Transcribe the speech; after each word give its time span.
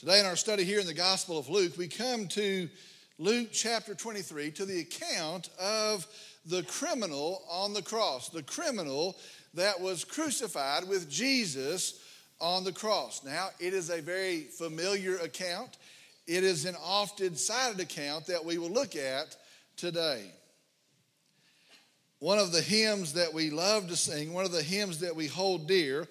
Today, 0.00 0.20
in 0.20 0.24
our 0.24 0.34
study 0.34 0.64
here 0.64 0.80
in 0.80 0.86
the 0.86 0.94
Gospel 0.94 1.36
of 1.36 1.50
Luke, 1.50 1.76
we 1.76 1.86
come 1.86 2.26
to 2.28 2.70
Luke 3.18 3.48
chapter 3.52 3.94
23 3.94 4.50
to 4.52 4.64
the 4.64 4.80
account 4.80 5.50
of 5.60 6.06
the 6.46 6.62
criminal 6.62 7.42
on 7.50 7.74
the 7.74 7.82
cross, 7.82 8.30
the 8.30 8.42
criminal 8.42 9.14
that 9.52 9.78
was 9.78 10.06
crucified 10.06 10.88
with 10.88 11.10
Jesus 11.10 12.00
on 12.40 12.64
the 12.64 12.72
cross. 12.72 13.22
Now, 13.22 13.50
it 13.58 13.74
is 13.74 13.90
a 13.90 14.00
very 14.00 14.44
familiar 14.44 15.18
account. 15.18 15.76
It 16.26 16.44
is 16.44 16.64
an 16.64 16.76
often 16.82 17.36
cited 17.36 17.78
account 17.78 18.24
that 18.28 18.42
we 18.42 18.56
will 18.56 18.70
look 18.70 18.96
at 18.96 19.36
today. 19.76 20.32
One 22.20 22.38
of 22.38 22.52
the 22.52 22.62
hymns 22.62 23.12
that 23.12 23.34
we 23.34 23.50
love 23.50 23.88
to 23.88 23.96
sing, 23.96 24.32
one 24.32 24.46
of 24.46 24.52
the 24.52 24.62
hymns 24.62 25.00
that 25.00 25.14
we 25.14 25.26
hold 25.26 25.68
dear, 25.68 26.08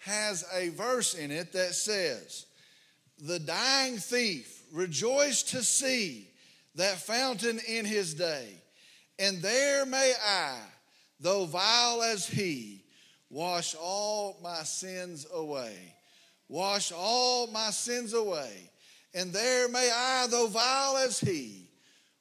has 0.00 0.44
a 0.54 0.68
verse 0.68 1.14
in 1.14 1.30
it 1.30 1.54
that 1.54 1.72
says, 1.72 2.44
the 3.20 3.38
dying 3.38 3.96
thief 3.96 4.62
rejoiced 4.72 5.50
to 5.50 5.62
see 5.62 6.28
that 6.76 6.98
fountain 6.98 7.60
in 7.68 7.84
his 7.84 8.14
day. 8.14 8.48
And 9.18 9.42
there 9.42 9.84
may 9.84 10.14
I, 10.26 10.56
though 11.20 11.44
vile 11.44 12.02
as 12.02 12.26
he, 12.26 12.84
wash 13.28 13.74
all 13.74 14.38
my 14.42 14.62
sins 14.62 15.26
away. 15.32 15.76
Wash 16.48 16.92
all 16.92 17.46
my 17.48 17.70
sins 17.70 18.14
away. 18.14 18.70
And 19.14 19.32
there 19.32 19.68
may 19.68 19.90
I, 19.92 20.26
though 20.28 20.46
vile 20.46 20.96
as 20.96 21.20
he, 21.20 21.68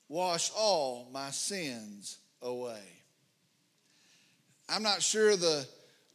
wash 0.07 0.51
all 0.55 1.07
my 1.11 1.29
sins 1.31 2.17
away. 2.41 2.83
I'm 4.67 4.83
not 4.83 5.01
sure 5.01 5.35
the 5.35 5.65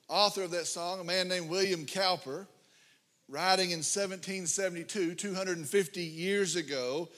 author 0.09 0.42
of 0.42 0.51
that 0.52 0.66
song, 0.66 1.01
a 1.01 1.04
man 1.04 1.28
named 1.28 1.48
William 1.48 1.87
Cowper, 1.87 2.46
writing 3.28 3.70
in 3.70 3.78
1772, 3.78 5.14
250 5.14 6.01
years 6.02 6.56
ago, 6.56 7.09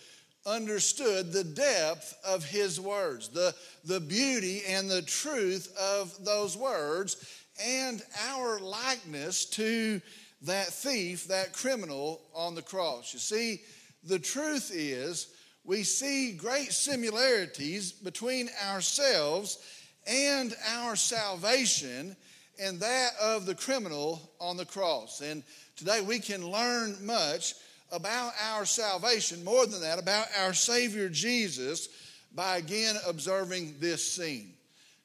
understood 0.47 1.33
the 1.33 1.45
depth 1.45 2.15
of 2.25 2.45
his 2.45 2.81
words, 2.81 3.29
the, 3.29 3.55
the 3.85 4.01
beauty 4.01 4.63
and 4.69 4.89
the 4.89 5.03
truth 5.03 5.75
of 5.79 6.13
those 6.25 6.57
words, 6.57 7.17
and 7.63 8.03
our 8.29 8.61
likeness 8.61 9.45
to 9.47 10.01
that 10.43 10.69
thief, 10.69 11.27
that 11.29 11.53
criminal 11.53 12.21
on 12.35 12.55
the 12.55 12.63
cross. 12.63 13.13
You 13.13 13.19
see, 13.19 13.63
the 14.05 14.19
truth 14.19 14.71
is, 14.73 15.29
we 15.65 15.83
see 15.83 16.33
great 16.33 16.73
similarities 16.73 17.91
between 17.91 18.49
ourselves 18.69 19.59
and 20.07 20.55
our 20.69 20.95
salvation 20.95 22.15
and 22.63 22.79
that 22.81 23.11
of 23.21 23.47
the 23.47 23.55
criminal 23.55 24.31
on 24.41 24.57
the 24.57 24.65
cross. 24.65 25.21
And 25.21 25.43
Today 25.77 26.01
we 26.01 26.21
can 26.21 26.51
learn 26.51 26.97
much 27.05 27.55
about 27.93 28.33
our 28.43 28.65
salvation, 28.65 29.45
more 29.45 29.67
than 29.67 29.83
that, 29.83 29.99
about 29.99 30.27
our 30.41 30.55
Savior 30.55 31.11
Jesus, 31.11 31.91
by 32.35 32.57
again 32.57 32.97
observing 33.07 33.75
this 33.79 34.11
scene. 34.11 34.55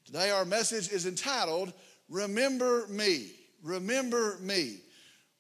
Today 0.06 0.32
our 0.32 0.46
message 0.46 0.90
is 0.90 1.06
entitled, 1.06 1.74
Remember 2.08 2.88
Me. 2.88 3.32
Remember 3.64 4.38
Me. 4.40 4.78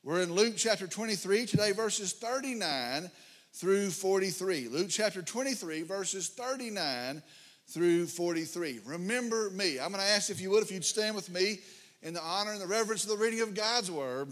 We're 0.04 0.22
in 0.22 0.34
Luke 0.34 0.56
chapter 0.58 0.86
23, 0.86 1.46
today 1.46 1.72
verses 1.72 2.12
39 2.12 3.10
through 3.54 3.92
43. 3.92 4.68
Luke 4.68 4.88
chapter 4.90 5.22
23, 5.22 5.84
verses 5.84 6.28
39 6.28 7.24
through 7.70 8.08
43. 8.08 8.82
Remember 8.86 9.50
me. 9.52 9.80
I'm 9.80 9.94
going 9.94 10.04
to 10.04 10.10
ask 10.10 10.30
if 10.30 10.42
you 10.42 10.50
would, 10.50 10.64
if 10.64 10.72
you'd 10.72 10.84
stand 10.84 11.16
with 11.16 11.30
me 11.30 11.60
in 12.02 12.14
the 12.14 12.22
honor 12.22 12.52
and 12.52 12.60
the 12.60 12.68
reverence 12.68 13.06
of 13.06 13.12
the 13.12 13.24
reading 13.24 13.40
of 13.40 13.56
God's 13.56 13.90
word. 13.90 14.28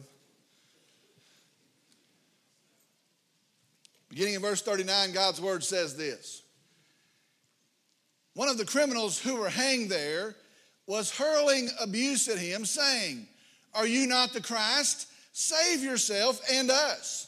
Beginning 4.09 4.33
in 4.33 4.41
verse 4.41 4.61
39, 4.61 5.13
God's 5.13 5.39
word 5.39 5.63
says 5.63 5.95
this 5.95 6.41
One 8.33 8.49
of 8.49 8.57
the 8.57 8.65
criminals 8.65 9.19
who 9.19 9.35
were 9.35 9.49
hanged 9.49 9.89
there 9.89 10.35
was 10.87 11.15
hurling 11.15 11.69
abuse 11.79 12.27
at 12.27 12.39
him, 12.39 12.65
saying, 12.65 13.27
Are 13.73 13.85
you 13.85 14.07
not 14.07 14.33
the 14.33 14.41
Christ? 14.41 15.07
Save 15.31 15.83
yourself 15.83 16.41
and 16.51 16.71
us. 16.71 17.27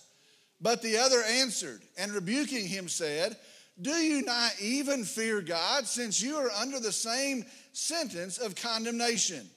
But 0.60 0.82
the 0.82 0.98
other 0.98 1.22
answered, 1.24 1.82
and 1.98 2.12
rebuking 2.12 2.68
him 2.68 2.88
said, 2.88 3.38
Do 3.80 3.92
you 3.92 4.24
not 4.24 4.52
even 4.60 5.04
fear 5.04 5.42
God, 5.42 5.88
since 5.88 6.22
you 6.22 6.36
are 6.38 6.52
under 6.52 6.80
the 6.80 6.92
same 6.92 7.46
sentence 7.74 8.40
of 8.40 8.56
condemnation? 8.56 9.48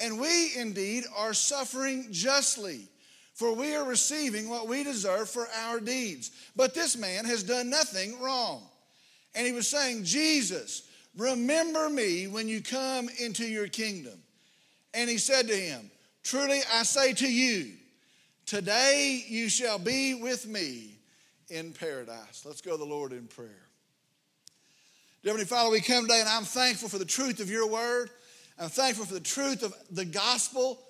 And 0.00 0.18
we 0.18 0.52
indeed 0.56 1.04
are 1.14 1.32
suffering 1.32 2.08
justly 2.10 2.88
for 3.36 3.52
we 3.52 3.74
are 3.74 3.84
receiving 3.84 4.48
what 4.48 4.66
we 4.66 4.82
deserve 4.82 5.28
for 5.28 5.46
our 5.64 5.78
deeds. 5.78 6.30
But 6.56 6.74
this 6.74 6.96
man 6.96 7.26
has 7.26 7.42
done 7.42 7.68
nothing 7.68 8.18
wrong. 8.18 8.62
And 9.34 9.46
he 9.46 9.52
was 9.52 9.68
saying, 9.68 10.04
Jesus, 10.04 10.88
remember 11.18 11.90
me 11.90 12.28
when 12.28 12.48
you 12.48 12.62
come 12.62 13.10
into 13.20 13.44
your 13.44 13.68
kingdom. 13.68 14.18
And 14.94 15.10
he 15.10 15.18
said 15.18 15.48
to 15.48 15.54
him, 15.54 15.90
Truly 16.22 16.60
I 16.72 16.82
say 16.82 17.12
to 17.12 17.30
you, 17.30 17.74
today 18.46 19.22
you 19.28 19.50
shall 19.50 19.78
be 19.78 20.14
with 20.14 20.48
me 20.48 20.96
in 21.50 21.74
paradise. 21.74 22.42
Let's 22.46 22.62
go 22.62 22.72
to 22.72 22.78
the 22.78 22.86
Lord 22.86 23.12
in 23.12 23.26
prayer. 23.26 23.50
Dear 25.22 25.32
Heavenly 25.32 25.44
Father, 25.44 25.70
we 25.70 25.82
come 25.82 26.04
today 26.04 26.20
and 26.20 26.28
I'm 26.28 26.44
thankful 26.44 26.88
for 26.88 26.98
the 26.98 27.04
truth 27.04 27.40
of 27.40 27.50
your 27.50 27.68
word. 27.68 28.08
I'm 28.58 28.70
thankful 28.70 29.04
for 29.04 29.14
the 29.14 29.20
truth 29.20 29.62
of 29.62 29.74
the 29.90 30.06
gospel 30.06 30.80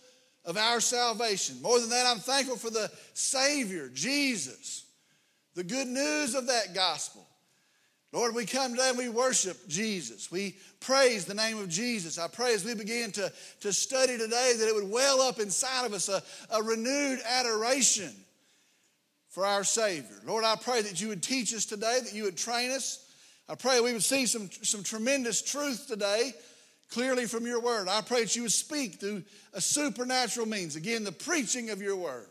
of 0.46 0.56
our 0.56 0.80
salvation. 0.80 1.60
More 1.60 1.80
than 1.80 1.90
that, 1.90 2.06
I'm 2.06 2.20
thankful 2.20 2.56
for 2.56 2.70
the 2.70 2.90
Savior, 3.14 3.90
Jesus, 3.92 4.84
the 5.54 5.64
good 5.64 5.88
news 5.88 6.34
of 6.34 6.46
that 6.46 6.74
gospel. 6.74 7.26
Lord, 8.12 8.34
we 8.34 8.46
come 8.46 8.72
today 8.72 8.90
and 8.90 8.98
we 8.98 9.08
worship 9.08 9.68
Jesus. 9.68 10.30
We 10.30 10.56
praise 10.80 11.24
the 11.24 11.34
name 11.34 11.58
of 11.58 11.68
Jesus. 11.68 12.18
I 12.18 12.28
pray 12.28 12.54
as 12.54 12.64
we 12.64 12.74
begin 12.74 13.10
to, 13.12 13.30
to 13.60 13.72
study 13.72 14.16
today 14.16 14.54
that 14.56 14.68
it 14.68 14.74
would 14.74 14.90
well 14.90 15.20
up 15.20 15.40
inside 15.40 15.84
of 15.84 15.92
us 15.92 16.08
a, 16.08 16.22
a 16.50 16.62
renewed 16.62 17.18
adoration 17.28 18.12
for 19.28 19.44
our 19.44 19.64
Savior. 19.64 20.16
Lord, 20.24 20.44
I 20.44 20.56
pray 20.56 20.80
that 20.82 21.00
you 21.00 21.08
would 21.08 21.22
teach 21.22 21.52
us 21.52 21.66
today, 21.66 21.98
that 22.02 22.14
you 22.14 22.22
would 22.22 22.38
train 22.38 22.70
us. 22.70 23.04
I 23.48 23.54
pray 23.54 23.80
we 23.80 23.92
would 23.92 24.02
see 24.02 24.24
some, 24.24 24.48
some 24.62 24.82
tremendous 24.82 25.42
truth 25.42 25.86
today 25.88 26.32
clearly 26.91 27.26
from 27.26 27.47
your 27.47 27.60
word. 27.60 27.88
I 27.88 28.00
pray 28.00 28.22
that 28.22 28.36
you 28.36 28.42
would 28.42 28.52
speak 28.52 29.00
through 29.00 29.24
a 29.52 29.60
supernatural 29.60 30.47
means. 30.47 30.76
Again, 30.76 31.04
the 31.04 31.12
preaching 31.12 31.70
of 31.70 31.82
your 31.82 31.97
word. 31.97 32.26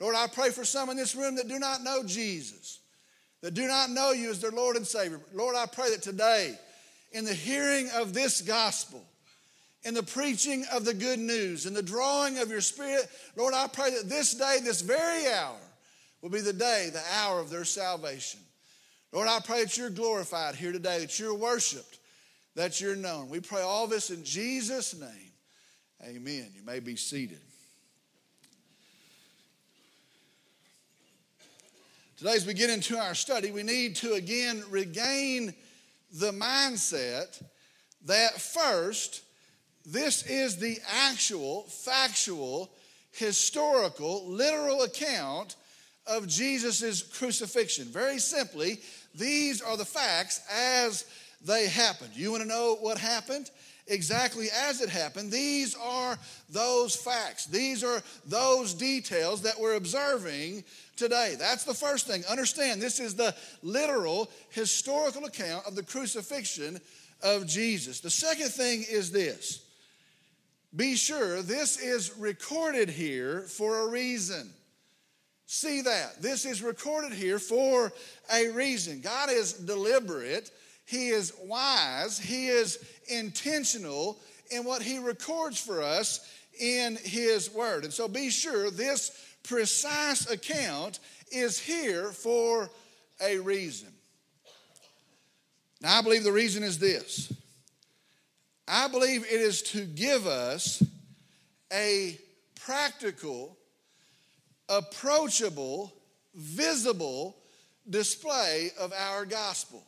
Lord, 0.00 0.16
I 0.16 0.26
pray 0.26 0.50
for 0.50 0.64
some 0.64 0.90
in 0.90 0.96
this 0.96 1.14
room 1.14 1.36
that 1.36 1.48
do 1.48 1.58
not 1.58 1.82
know 1.82 2.02
Jesus, 2.04 2.80
that 3.42 3.54
do 3.54 3.66
not 3.66 3.90
know 3.90 4.12
you 4.12 4.30
as 4.30 4.40
their 4.40 4.50
Lord 4.50 4.76
and 4.76 4.86
Savior. 4.86 5.20
Lord, 5.32 5.56
I 5.56 5.66
pray 5.66 5.90
that 5.90 6.02
today, 6.02 6.58
in 7.12 7.24
the 7.24 7.34
hearing 7.34 7.88
of 7.94 8.12
this 8.12 8.40
gospel, 8.40 9.04
in 9.84 9.94
the 9.94 10.02
preaching 10.02 10.64
of 10.72 10.84
the 10.84 10.94
good 10.94 11.18
news, 11.18 11.66
in 11.66 11.74
the 11.74 11.82
drawing 11.82 12.38
of 12.38 12.48
your 12.50 12.60
spirit, 12.60 13.08
Lord, 13.36 13.54
I 13.54 13.68
pray 13.68 13.90
that 13.90 14.08
this 14.08 14.34
day, 14.34 14.58
this 14.62 14.80
very 14.80 15.26
hour, 15.32 15.56
will 16.22 16.30
be 16.30 16.40
the 16.40 16.52
day, 16.52 16.90
the 16.92 17.02
hour 17.18 17.38
of 17.38 17.50
their 17.50 17.66
salvation. 17.66 18.40
Lord, 19.12 19.28
I 19.28 19.40
pray 19.40 19.62
that 19.62 19.76
you're 19.76 19.90
glorified 19.90 20.56
here 20.56 20.72
today, 20.72 20.98
that 21.00 21.20
you're 21.20 21.34
worshiped 21.34 21.98
that 22.54 22.80
you're 22.80 22.96
known. 22.96 23.28
We 23.28 23.40
pray 23.40 23.62
all 23.62 23.86
this 23.86 24.10
in 24.10 24.24
Jesus' 24.24 24.98
name. 24.98 25.32
Amen. 26.02 26.50
You 26.54 26.62
may 26.64 26.80
be 26.80 26.96
seated. 26.96 27.40
Today, 32.16 32.34
as 32.34 32.46
we 32.46 32.54
get 32.54 32.70
into 32.70 32.96
our 32.96 33.14
study, 33.14 33.50
we 33.50 33.62
need 33.62 33.96
to 33.96 34.12
again 34.14 34.62
regain 34.70 35.52
the 36.12 36.30
mindset 36.30 37.42
that 38.04 38.40
first, 38.40 39.22
this 39.84 40.24
is 40.26 40.56
the 40.56 40.78
actual, 40.88 41.62
factual, 41.64 42.70
historical, 43.10 44.26
literal 44.26 44.82
account 44.82 45.56
of 46.06 46.28
Jesus' 46.28 47.02
crucifixion. 47.02 47.86
Very 47.86 48.18
simply, 48.18 48.80
these 49.14 49.60
are 49.60 49.76
the 49.76 49.84
facts 49.84 50.40
as 50.52 51.06
they 51.44 51.68
happened. 51.68 52.10
You 52.14 52.30
want 52.30 52.42
to 52.42 52.48
know 52.48 52.76
what 52.80 52.98
happened? 52.98 53.50
Exactly 53.86 54.48
as 54.66 54.80
it 54.80 54.88
happened. 54.88 55.30
These 55.30 55.76
are 55.76 56.18
those 56.48 56.96
facts. 56.96 57.46
These 57.46 57.84
are 57.84 58.02
those 58.26 58.72
details 58.72 59.42
that 59.42 59.60
we're 59.60 59.74
observing 59.74 60.64
today. 60.96 61.36
That's 61.38 61.64
the 61.64 61.74
first 61.74 62.06
thing. 62.06 62.22
Understand, 62.30 62.80
this 62.80 62.98
is 62.98 63.14
the 63.14 63.34
literal 63.62 64.30
historical 64.50 65.26
account 65.26 65.66
of 65.66 65.74
the 65.74 65.82
crucifixion 65.82 66.80
of 67.22 67.46
Jesus. 67.46 68.00
The 68.00 68.10
second 68.10 68.48
thing 68.48 68.84
is 68.88 69.12
this 69.12 69.64
be 70.74 70.96
sure 70.96 71.42
this 71.42 71.78
is 71.78 72.16
recorded 72.16 72.88
here 72.88 73.42
for 73.42 73.80
a 73.80 73.88
reason. 73.88 74.50
See 75.46 75.82
that. 75.82 76.20
This 76.20 76.46
is 76.46 76.62
recorded 76.62 77.12
here 77.12 77.38
for 77.38 77.92
a 78.32 78.48
reason. 78.48 79.00
God 79.00 79.30
is 79.30 79.52
deliberate 79.52 80.50
he 80.86 81.08
is 81.08 81.32
wise, 81.42 82.18
He 82.18 82.48
is 82.48 82.78
intentional 83.08 84.18
in 84.50 84.64
what 84.64 84.82
He 84.82 84.98
records 84.98 85.58
for 85.58 85.82
us 85.82 86.28
in 86.60 86.96
His 87.02 87.52
Word. 87.52 87.84
And 87.84 87.92
so 87.92 88.06
be 88.06 88.30
sure 88.30 88.70
this 88.70 89.10
precise 89.42 90.30
account 90.30 91.00
is 91.30 91.58
here 91.58 92.10
for 92.10 92.70
a 93.20 93.38
reason. 93.38 93.88
Now, 95.80 95.98
I 95.98 96.02
believe 96.02 96.24
the 96.24 96.32
reason 96.32 96.62
is 96.62 96.78
this 96.78 97.32
I 98.68 98.88
believe 98.88 99.24
it 99.24 99.40
is 99.40 99.62
to 99.62 99.84
give 99.84 100.26
us 100.26 100.82
a 101.72 102.18
practical, 102.60 103.56
approachable, 104.68 105.92
visible 106.34 107.36
display 107.88 108.70
of 108.78 108.92
our 108.92 109.24
gospel. 109.24 109.84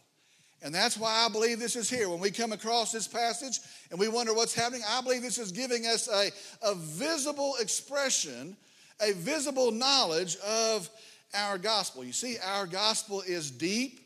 And 0.62 0.74
that's 0.74 0.96
why 0.96 1.26
I 1.26 1.28
believe 1.30 1.58
this 1.58 1.76
is 1.76 1.88
here. 1.90 2.08
When 2.08 2.18
we 2.18 2.30
come 2.30 2.52
across 2.52 2.90
this 2.90 3.06
passage 3.06 3.60
and 3.90 4.00
we 4.00 4.08
wonder 4.08 4.34
what's 4.34 4.54
happening, 4.54 4.82
I 4.88 5.00
believe 5.02 5.22
this 5.22 5.38
is 5.38 5.52
giving 5.52 5.86
us 5.86 6.08
a, 6.08 6.30
a 6.62 6.74
visible 6.74 7.54
expression, 7.60 8.56
a 9.00 9.12
visible 9.12 9.70
knowledge 9.70 10.36
of 10.36 10.88
our 11.34 11.58
gospel. 11.58 12.04
You 12.04 12.12
see, 12.12 12.36
our 12.42 12.66
gospel 12.66 13.22
is 13.26 13.50
deep, 13.50 14.00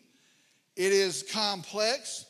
it 0.76 0.92
is 0.92 1.24
complex, 1.32 2.26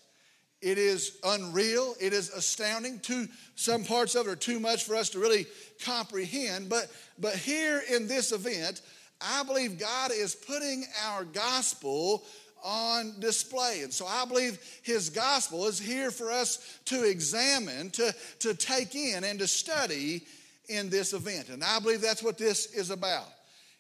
it 0.61 0.77
is 0.77 1.17
unreal, 1.25 1.95
it 1.99 2.13
is 2.13 2.29
astounding. 2.31 3.01
Too, 3.01 3.27
some 3.55 3.85
parts 3.85 4.15
of 4.15 4.27
it 4.27 4.31
are 4.31 4.37
too 4.37 4.61
much 4.61 4.85
for 4.85 4.95
us 4.95 5.09
to 5.11 5.19
really 5.19 5.47
comprehend. 5.85 6.69
But, 6.69 6.91
but 7.19 7.35
here 7.35 7.83
in 7.91 8.07
this 8.07 8.33
event, 8.33 8.83
I 9.21 9.43
believe 9.45 9.79
God 9.79 10.11
is 10.13 10.35
putting 10.35 10.85
our 11.07 11.25
gospel 11.25 12.25
on 12.62 13.19
display. 13.21 13.81
And 13.83 13.93
so 13.93 14.07
I 14.07 14.25
believe 14.25 14.59
his 14.83 15.11
gospel 15.11 15.67
is 15.67 15.79
here 15.79 16.11
for 16.11 16.31
us 16.31 16.79
to 16.87 17.05
examine, 17.05 17.91
to, 17.91 18.15
to 18.41 18.55
take 18.55 18.95
in, 18.95 19.25
and 19.25 19.39
to 19.39 19.47
study 19.47 20.23
in 20.69 20.89
this 20.91 21.12
event. 21.12 21.49
And 21.49 21.65
I 21.65 21.79
believe 21.81 22.01
that's 22.01 22.23
what 22.23 22.39
this 22.39 22.73
is 22.73 22.91
about. 22.91 23.29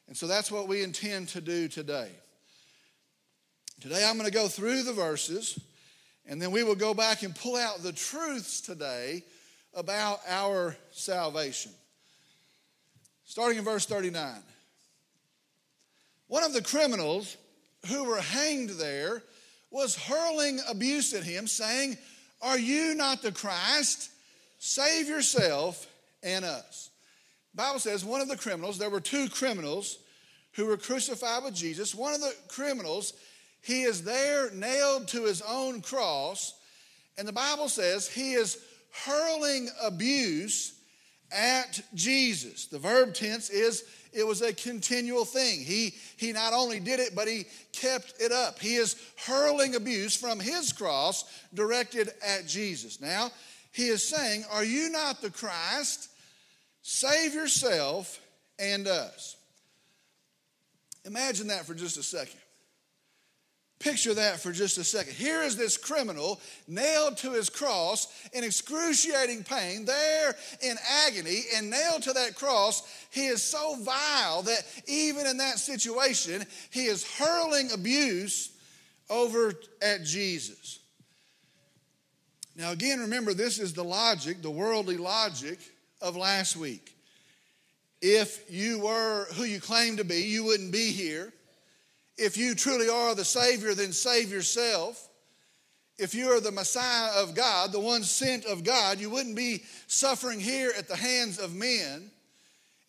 And 0.08 0.16
so 0.16 0.26
that's 0.26 0.50
what 0.50 0.68
we 0.68 0.82
intend 0.82 1.28
to 1.28 1.40
do 1.40 1.68
today. 1.68 2.10
Today 3.80 4.04
I'm 4.04 4.18
going 4.18 4.28
to 4.28 4.34
go 4.36 4.48
through 4.48 4.82
the 4.82 4.92
verses, 4.92 5.58
and 6.26 6.42
then 6.42 6.50
we 6.50 6.62
will 6.64 6.74
go 6.74 6.92
back 6.92 7.22
and 7.22 7.34
pull 7.34 7.56
out 7.56 7.82
the 7.82 7.92
truths 7.92 8.60
today 8.60 9.22
about 9.72 10.20
our 10.28 10.76
salvation. 10.90 11.72
Starting 13.24 13.58
in 13.58 13.64
verse 13.64 13.86
39. 13.86 14.42
One 16.26 16.44
of 16.44 16.52
the 16.52 16.62
criminals 16.62 17.36
who 17.86 18.04
were 18.04 18.20
hanged 18.20 18.70
there 18.70 19.22
was 19.70 19.96
hurling 19.96 20.60
abuse 20.68 21.14
at 21.14 21.22
him, 21.22 21.46
saying, 21.46 21.96
Are 22.42 22.58
you 22.58 22.94
not 22.94 23.22
the 23.22 23.32
Christ? 23.32 24.10
Save 24.58 25.08
yourself 25.08 25.86
and 26.22 26.44
us. 26.44 26.90
The 27.52 27.62
Bible 27.62 27.80
says 27.80 28.04
one 28.04 28.20
of 28.20 28.28
the 28.28 28.36
criminals, 28.36 28.78
there 28.78 28.90
were 28.90 29.00
two 29.00 29.28
criminals 29.28 29.98
who 30.52 30.66
were 30.66 30.76
crucified 30.76 31.44
with 31.44 31.54
Jesus. 31.54 31.94
One 31.94 32.12
of 32.12 32.20
the 32.20 32.34
criminals, 32.48 33.14
he 33.62 33.82
is 33.82 34.02
there 34.02 34.50
nailed 34.52 35.08
to 35.08 35.24
his 35.24 35.42
own 35.42 35.80
cross, 35.80 36.54
and 37.16 37.26
the 37.26 37.32
Bible 37.32 37.68
says 37.68 38.08
he 38.08 38.34
is 38.34 38.58
hurling 39.04 39.68
abuse 39.82 40.74
at 41.32 41.80
Jesus. 41.94 42.66
The 42.66 42.78
verb 42.78 43.14
tense 43.14 43.50
is 43.50 43.84
it 44.12 44.26
was 44.26 44.42
a 44.42 44.52
continual 44.52 45.24
thing. 45.24 45.60
He, 45.60 45.94
he 46.16 46.32
not 46.32 46.52
only 46.52 46.80
did 46.80 47.00
it, 47.00 47.14
but 47.14 47.28
he 47.28 47.44
kept 47.72 48.14
it 48.20 48.32
up. 48.32 48.58
He 48.58 48.74
is 48.74 48.96
hurling 49.26 49.74
abuse 49.74 50.16
from 50.16 50.40
his 50.40 50.72
cross 50.72 51.24
directed 51.54 52.10
at 52.26 52.46
Jesus. 52.46 53.00
Now, 53.00 53.30
he 53.72 53.86
is 53.86 54.06
saying, 54.06 54.44
Are 54.50 54.64
you 54.64 54.90
not 54.90 55.20
the 55.22 55.30
Christ? 55.30 56.10
Save 56.82 57.34
yourself 57.34 58.20
and 58.58 58.88
us. 58.88 59.36
Imagine 61.04 61.48
that 61.48 61.64
for 61.64 61.74
just 61.74 61.96
a 61.96 62.02
second. 62.02 62.40
Picture 63.80 64.12
that 64.12 64.38
for 64.38 64.52
just 64.52 64.76
a 64.76 64.84
second. 64.84 65.14
Here 65.14 65.40
is 65.40 65.56
this 65.56 65.78
criminal 65.78 66.38
nailed 66.68 67.16
to 67.18 67.32
his 67.32 67.48
cross 67.48 68.08
in 68.34 68.44
excruciating 68.44 69.42
pain, 69.42 69.86
there 69.86 70.36
in 70.60 70.76
agony, 71.06 71.44
and 71.56 71.70
nailed 71.70 72.02
to 72.02 72.12
that 72.12 72.34
cross. 72.34 72.82
He 73.10 73.26
is 73.26 73.42
so 73.42 73.76
vile 73.80 74.42
that 74.42 74.66
even 74.86 75.26
in 75.26 75.38
that 75.38 75.58
situation, 75.58 76.44
he 76.70 76.84
is 76.84 77.10
hurling 77.16 77.72
abuse 77.72 78.52
over 79.08 79.54
at 79.80 80.04
Jesus. 80.04 80.80
Now, 82.56 82.72
again, 82.72 83.00
remember, 83.00 83.32
this 83.32 83.58
is 83.58 83.72
the 83.72 83.82
logic, 83.82 84.42
the 84.42 84.50
worldly 84.50 84.98
logic 84.98 85.58
of 86.02 86.18
last 86.18 86.54
week. 86.54 86.94
If 88.02 88.50
you 88.50 88.80
were 88.80 89.26
who 89.32 89.44
you 89.44 89.58
claim 89.58 89.96
to 89.96 90.04
be, 90.04 90.20
you 90.20 90.44
wouldn't 90.44 90.70
be 90.70 90.90
here 90.90 91.32
if 92.20 92.36
you 92.36 92.54
truly 92.54 92.88
are 92.88 93.14
the 93.14 93.24
Savior, 93.24 93.74
then 93.74 93.92
save 93.92 94.30
yourself. 94.30 95.08
If 95.98 96.14
you 96.14 96.28
are 96.32 96.40
the 96.40 96.52
Messiah 96.52 97.12
of 97.22 97.34
God, 97.34 97.72
the 97.72 97.80
one 97.80 98.02
sent 98.02 98.44
of 98.44 98.62
God, 98.62 99.00
you 99.00 99.08
wouldn't 99.08 99.36
be 99.36 99.64
suffering 99.86 100.38
here 100.38 100.70
at 100.76 100.86
the 100.86 100.96
hands 100.96 101.38
of 101.38 101.54
men. 101.54 102.10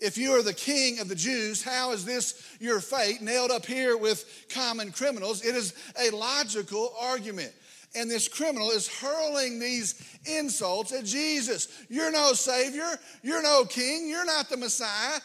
If 0.01 0.17
you 0.17 0.33
are 0.33 0.41
the 0.41 0.53
king 0.53 0.99
of 0.99 1.07
the 1.07 1.15
Jews, 1.15 1.63
how 1.63 1.91
is 1.91 2.03
this 2.03 2.43
your 2.59 2.81
fate, 2.81 3.21
nailed 3.21 3.51
up 3.51 3.65
here 3.65 3.95
with 3.95 4.47
common 4.49 4.91
criminals? 4.91 5.45
It 5.45 5.55
is 5.55 5.73
a 5.97 6.09
logical 6.09 6.93
argument. 6.99 7.53
And 7.95 8.09
this 8.09 8.27
criminal 8.27 8.71
is 8.71 8.87
hurling 8.87 9.59
these 9.59 9.95
insults 10.25 10.91
at 10.91 11.05
Jesus. 11.05 11.67
You're 11.89 12.11
no 12.11 12.33
Savior. 12.33 12.99
You're 13.23 13.43
no 13.43 13.63
king. 13.63 14.09
You're 14.09 14.25
not 14.25 14.49
the 14.49 14.57
Messiah. 14.57 15.19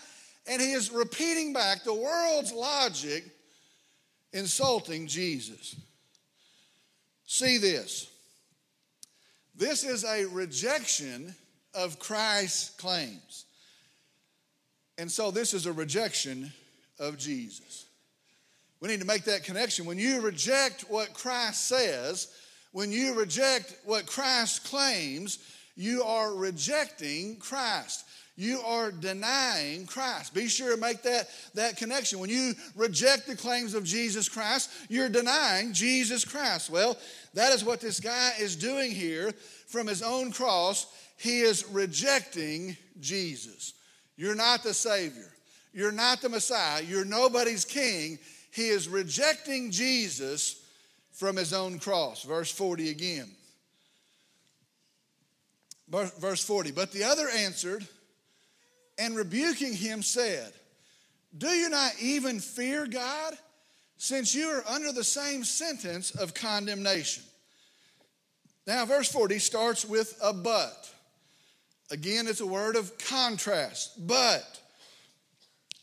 And 0.46 0.62
he 0.62 0.72
is 0.72 0.92
repeating 0.92 1.52
back 1.52 1.82
the 1.82 1.94
world's 1.94 2.52
logic 2.52 3.24
insulting 4.36 5.06
Jesus. 5.06 5.74
See 7.26 7.58
this. 7.58 8.08
This 9.54 9.84
is 9.84 10.04
a 10.04 10.26
rejection 10.26 11.34
of 11.74 11.98
Christ's 11.98 12.70
claims. 12.70 13.46
And 14.98 15.10
so 15.10 15.30
this 15.30 15.54
is 15.54 15.66
a 15.66 15.72
rejection 15.72 16.52
of 16.98 17.18
Jesus. 17.18 17.86
We 18.80 18.88
need 18.88 19.00
to 19.00 19.06
make 19.06 19.24
that 19.24 19.44
connection. 19.44 19.86
When 19.86 19.98
you 19.98 20.20
reject 20.20 20.82
what 20.82 21.14
Christ 21.14 21.66
says, 21.68 22.28
when 22.72 22.92
you 22.92 23.14
reject 23.14 23.74
what 23.84 24.06
Christ 24.06 24.64
claims, 24.64 25.38
you 25.76 26.02
are 26.02 26.34
rejecting 26.34 27.36
Christ 27.36 28.05
you 28.36 28.60
are 28.60 28.92
denying 28.92 29.86
Christ. 29.86 30.34
Be 30.34 30.46
sure 30.46 30.74
to 30.74 30.80
make 30.80 31.02
that, 31.02 31.28
that 31.54 31.78
connection. 31.78 32.18
When 32.18 32.28
you 32.28 32.54
reject 32.74 33.26
the 33.26 33.34
claims 33.34 33.74
of 33.74 33.84
Jesus 33.84 34.28
Christ, 34.28 34.70
you're 34.90 35.08
denying 35.08 35.72
Jesus 35.72 36.24
Christ. 36.24 36.68
Well, 36.68 36.98
that 37.32 37.52
is 37.52 37.64
what 37.64 37.80
this 37.80 37.98
guy 37.98 38.32
is 38.38 38.54
doing 38.54 38.90
here 38.90 39.32
from 39.66 39.86
his 39.86 40.02
own 40.02 40.32
cross. 40.32 40.86
He 41.16 41.40
is 41.40 41.66
rejecting 41.68 42.76
Jesus. 43.00 43.72
You're 44.16 44.34
not 44.34 44.62
the 44.62 44.74
Savior. 44.74 45.32
You're 45.72 45.92
not 45.92 46.20
the 46.20 46.28
Messiah. 46.28 46.82
You're 46.82 47.04
nobody's 47.06 47.64
king. 47.64 48.18
He 48.50 48.68
is 48.68 48.88
rejecting 48.88 49.70
Jesus 49.70 50.62
from 51.12 51.36
his 51.36 51.54
own 51.54 51.78
cross. 51.78 52.22
Verse 52.22 52.50
40 52.50 52.90
again. 52.90 53.30
Verse 55.88 56.44
40. 56.44 56.72
But 56.72 56.92
the 56.92 57.04
other 57.04 57.28
answered, 57.28 57.86
and 58.98 59.16
rebuking 59.16 59.74
him 59.74 60.02
said, 60.02 60.52
Do 61.36 61.48
you 61.48 61.68
not 61.68 61.92
even 62.00 62.40
fear 62.40 62.86
God, 62.86 63.36
since 63.96 64.34
you 64.34 64.48
are 64.48 64.64
under 64.68 64.92
the 64.92 65.04
same 65.04 65.44
sentence 65.44 66.10
of 66.12 66.34
condemnation? 66.34 67.22
Now, 68.66 68.84
verse 68.84 69.10
40 69.10 69.38
starts 69.38 69.84
with 69.84 70.18
a 70.22 70.32
but. 70.32 70.90
Again, 71.90 72.26
it's 72.26 72.40
a 72.40 72.46
word 72.46 72.74
of 72.74 72.98
contrast. 72.98 74.06
But 74.06 74.60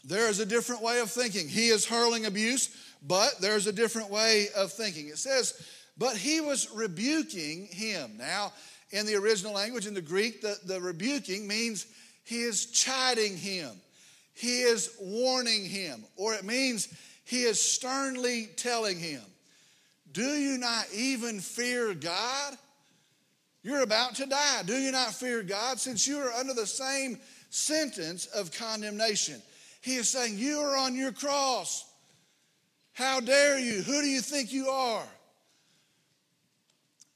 there 0.04 0.30
is 0.30 0.40
a 0.40 0.46
different 0.46 0.82
way 0.82 1.00
of 1.00 1.10
thinking. 1.10 1.48
He 1.48 1.68
is 1.68 1.86
hurling 1.86 2.26
abuse, 2.26 2.76
but 3.02 3.40
there's 3.40 3.68
a 3.68 3.72
different 3.72 4.10
way 4.10 4.48
of 4.56 4.74
thinking. 4.74 5.08
It 5.08 5.18
says, 5.18 5.66
but 5.98 6.18
he 6.18 6.42
was 6.42 6.70
rebuking 6.74 7.68
him. 7.68 8.18
Now, 8.18 8.52
in 8.92 9.06
the 9.06 9.16
original 9.16 9.54
language, 9.54 9.88
in 9.88 9.94
the 9.94 10.02
Greek, 10.02 10.42
the, 10.42 10.58
the 10.66 10.82
rebuking 10.82 11.48
means 11.48 11.86
he 12.24 12.42
is 12.42 12.68
chiding 12.68 13.38
him, 13.38 13.72
he 14.34 14.62
is 14.62 14.96
warning 15.00 15.66
him, 15.66 16.04
or 16.16 16.34
it 16.34 16.44
means 16.44 16.88
he 17.26 17.44
is 17.44 17.62
sternly 17.62 18.50
telling 18.56 19.00
him, 19.00 19.22
Do 20.12 20.24
you 20.24 20.58
not 20.58 20.86
even 20.94 21.40
fear 21.40 21.94
God? 21.94 22.58
You're 23.64 23.84
about 23.84 24.16
to 24.16 24.26
die. 24.26 24.64
Do 24.66 24.74
you 24.74 24.92
not 24.92 25.14
fear 25.14 25.42
God 25.42 25.80
since 25.80 26.06
you 26.06 26.18
are 26.20 26.32
under 26.34 26.54
the 26.54 26.68
same 26.68 27.18
sentence 27.50 28.26
of 28.26 28.52
condemnation? 28.52 29.42
He 29.82 29.96
is 29.96 30.10
saying, 30.10 30.38
You 30.38 30.60
are 30.60 30.78
on 30.78 30.96
your 30.96 31.12
cross. 31.12 31.86
How 32.94 33.20
dare 33.20 33.60
you? 33.60 33.82
Who 33.82 34.02
do 34.02 34.08
you 34.08 34.22
think 34.22 34.52
you 34.52 34.68
are? 34.68 35.08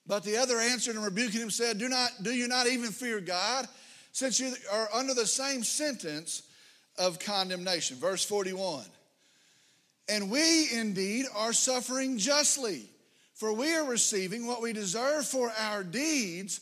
But 0.08 0.24
the 0.24 0.38
other 0.38 0.58
answered 0.58 0.96
and 0.96 1.04
rebuking 1.04 1.42
him 1.42 1.50
said, 1.50 1.78
Do, 1.78 1.90
not, 1.90 2.12
do 2.24 2.32
you 2.34 2.48
not 2.48 2.68
even 2.68 2.92
fear 2.92 3.20
God? 3.20 3.68
Since 4.18 4.40
you 4.40 4.52
are 4.72 4.90
under 4.96 5.14
the 5.14 5.28
same 5.28 5.64
sentence 5.64 6.42
of 6.98 7.20
condemnation. 7.20 7.98
Verse 7.98 8.26
41. 8.26 8.84
And 10.10 10.32
we 10.32 10.72
indeed 10.74 11.28
are 11.36 11.54
suffering 11.54 12.18
justly, 12.18 12.90
for 13.36 13.54
we 13.54 13.76
are 13.76 13.86
receiving 13.86 14.48
what 14.48 14.60
we 14.60 14.74
deserve 14.74 15.28
for 15.28 15.52
our 15.60 15.84
deeds, 15.84 16.62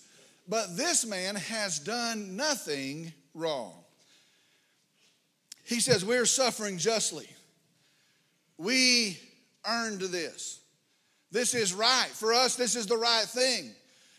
but 0.50 0.76
this 0.76 1.06
man 1.06 1.36
has 1.36 1.80
done 1.80 2.36
nothing 2.36 3.14
wrong. 3.34 3.72
He 5.64 5.80
says, 5.80 6.04
We're 6.04 6.26
suffering 6.26 6.78
justly. 6.78 7.30
We 8.58 9.18
earned 9.66 10.02
this. 10.02 10.60
This 11.32 11.54
is 11.54 11.74
right. 11.74 12.10
For 12.10 12.34
us, 12.34 12.58
this 12.58 12.76
is 12.76 12.86
the 12.86 12.98
right 12.98 13.24
thing. 13.24 13.72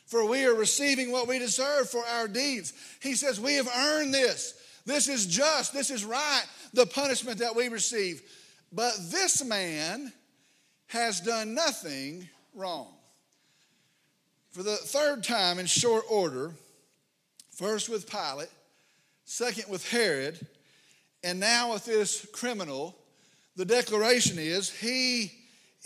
For 0.07 0.25
we 0.25 0.45
are 0.45 0.55
receiving 0.55 1.11
what 1.11 1.27
we 1.27 1.39
deserve 1.39 1.91
for 1.91 2.05
our 2.07 2.29
deeds. 2.29 2.73
He 3.03 3.15
says, 3.15 3.41
We 3.41 3.55
have 3.55 3.69
earned 3.69 4.15
this. 4.15 4.55
This 4.85 5.09
is 5.09 5.27
just. 5.27 5.73
This 5.73 5.91
is 5.91 6.05
right, 6.05 6.45
the 6.73 6.87
punishment 6.87 7.39
that 7.39 7.57
we 7.57 7.69
receive. 7.69 8.23
But 8.73 8.95
this 9.11 9.45
man 9.45 10.13
has 10.87 11.21
done 11.21 11.55
nothing 11.55 12.29
wrong. 12.55 12.89
For 14.51 14.63
the 14.63 14.77
third 14.77 15.25
time 15.25 15.59
in 15.59 15.67
short 15.67 16.05
order, 16.09 16.53
first 17.51 17.89
with 17.89 18.09
Pilate, 18.09 18.49
second 19.25 19.65
with 19.69 19.91
Herod, 19.91 20.39
and 21.25 21.41
now 21.41 21.73
with 21.73 21.85
this 21.85 22.25
criminal, 22.33 22.97
the 23.57 23.65
declaration 23.65 24.39
is 24.39 24.71
he 24.71 25.33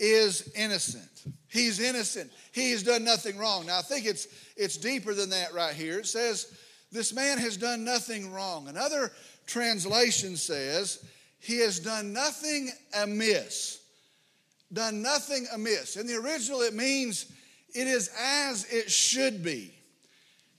is 0.01 0.51
innocent. 0.55 1.07
He's 1.47 1.79
innocent. 1.79 2.31
He 2.51 2.71
has 2.71 2.81
done 2.81 3.03
nothing 3.03 3.37
wrong. 3.37 3.67
Now, 3.67 3.79
I 3.79 3.83
think 3.83 4.05
it's, 4.05 4.27
it's 4.57 4.75
deeper 4.75 5.13
than 5.13 5.29
that 5.29 5.53
right 5.53 5.73
here. 5.73 5.99
It 5.99 6.07
says, 6.07 6.57
This 6.91 7.13
man 7.13 7.37
has 7.37 7.55
done 7.55 7.85
nothing 7.85 8.31
wrong. 8.31 8.67
Another 8.67 9.11
translation 9.45 10.35
says, 10.35 11.05
He 11.39 11.59
has 11.59 11.79
done 11.79 12.11
nothing 12.11 12.71
amiss. 12.97 13.79
Done 14.73 15.01
nothing 15.01 15.45
amiss. 15.53 15.97
In 15.97 16.07
the 16.07 16.15
original, 16.15 16.61
it 16.61 16.73
means 16.73 17.31
it 17.75 17.87
is 17.87 18.09
as 18.19 18.65
it 18.71 18.89
should 18.89 19.43
be. 19.43 19.73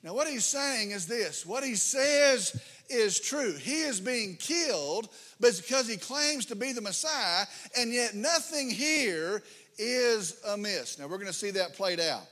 Now, 0.04 0.14
what 0.14 0.28
he's 0.28 0.44
saying 0.44 0.90
is 0.92 1.06
this 1.06 1.44
what 1.46 1.64
he 1.64 1.74
says 1.74 2.60
is 2.92 3.20
true. 3.20 3.52
He 3.54 3.82
is 3.82 4.00
being 4.00 4.36
killed, 4.36 5.08
but 5.40 5.56
because 5.56 5.88
he 5.88 5.96
claims 5.96 6.46
to 6.46 6.56
be 6.56 6.72
the 6.72 6.80
Messiah, 6.80 7.46
and 7.76 7.92
yet 7.92 8.14
nothing 8.14 8.70
here 8.70 9.42
is 9.78 10.40
amiss. 10.48 10.98
Now 10.98 11.06
we're 11.06 11.18
going 11.18 11.26
to 11.26 11.32
see 11.32 11.52
that 11.52 11.74
played 11.74 12.00
out. 12.00 12.22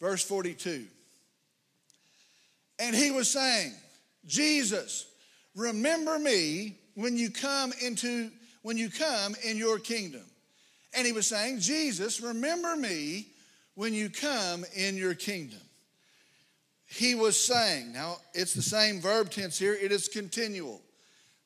Verse 0.00 0.24
42. 0.24 0.86
And 2.78 2.96
he 2.96 3.10
was 3.10 3.30
saying, 3.30 3.72
Jesus, 4.26 5.06
remember 5.54 6.18
me 6.18 6.76
when 6.94 7.16
you 7.16 7.30
come 7.30 7.72
into 7.84 8.30
when 8.62 8.76
you 8.76 8.90
come 8.90 9.34
in 9.44 9.56
your 9.56 9.78
kingdom. 9.78 10.22
And 10.94 11.06
he 11.06 11.12
was 11.12 11.26
saying, 11.26 11.60
Jesus, 11.60 12.20
remember 12.20 12.76
me 12.76 13.26
when 13.74 13.92
you 13.92 14.08
come 14.10 14.64
in 14.74 14.96
your 14.96 15.14
kingdom 15.14 15.60
he 16.92 17.14
was 17.14 17.42
saying. 17.42 17.92
Now, 17.92 18.18
it's 18.34 18.52
the 18.52 18.62
same 18.62 19.00
verb 19.00 19.30
tense 19.30 19.58
here, 19.58 19.74
it 19.74 19.92
is 19.92 20.08
continual. 20.08 20.82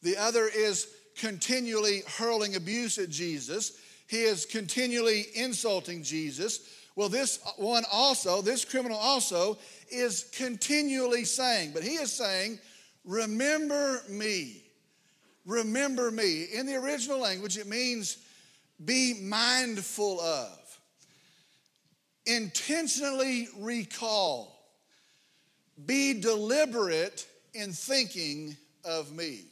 The 0.03 0.17
other 0.17 0.49
is 0.53 0.88
continually 1.17 2.03
hurling 2.19 2.57
abuse 2.57 2.99
at 2.99 3.11
Jesus. 3.11 3.79
He 4.09 4.23
is 4.23 4.45
continually 4.45 5.26
insulting 5.35 6.03
Jesus. 6.03 6.69
Well, 6.97 7.09
this 7.09 7.38
one 7.59 7.85
also, 7.93 8.43
this 8.43 8.65
criminal 8.65 8.99
also, 8.99 9.59
is 9.88 10.31
continually 10.37 11.25
saying, 11.25 11.71
but 11.73 11.85
he 11.85 11.95
is 11.95 12.12
saying, 12.12 12.59
Remember 13.05 14.03
me. 14.09 14.65
Remember 15.45 16.11
me. 16.11 16.47
In 16.53 16.67
the 16.67 16.75
original 16.75 17.21
language, 17.21 17.57
it 17.57 17.69
means 17.69 18.19
be 18.85 19.15
mindful 19.23 20.21
of, 20.21 20.81
intentionally 22.26 23.47
recall 23.59 24.56
be 25.85 26.21
deliberate 26.21 27.26
in 27.54 27.73
thinking 27.73 28.56
of 28.85 29.12
me. 29.12 29.45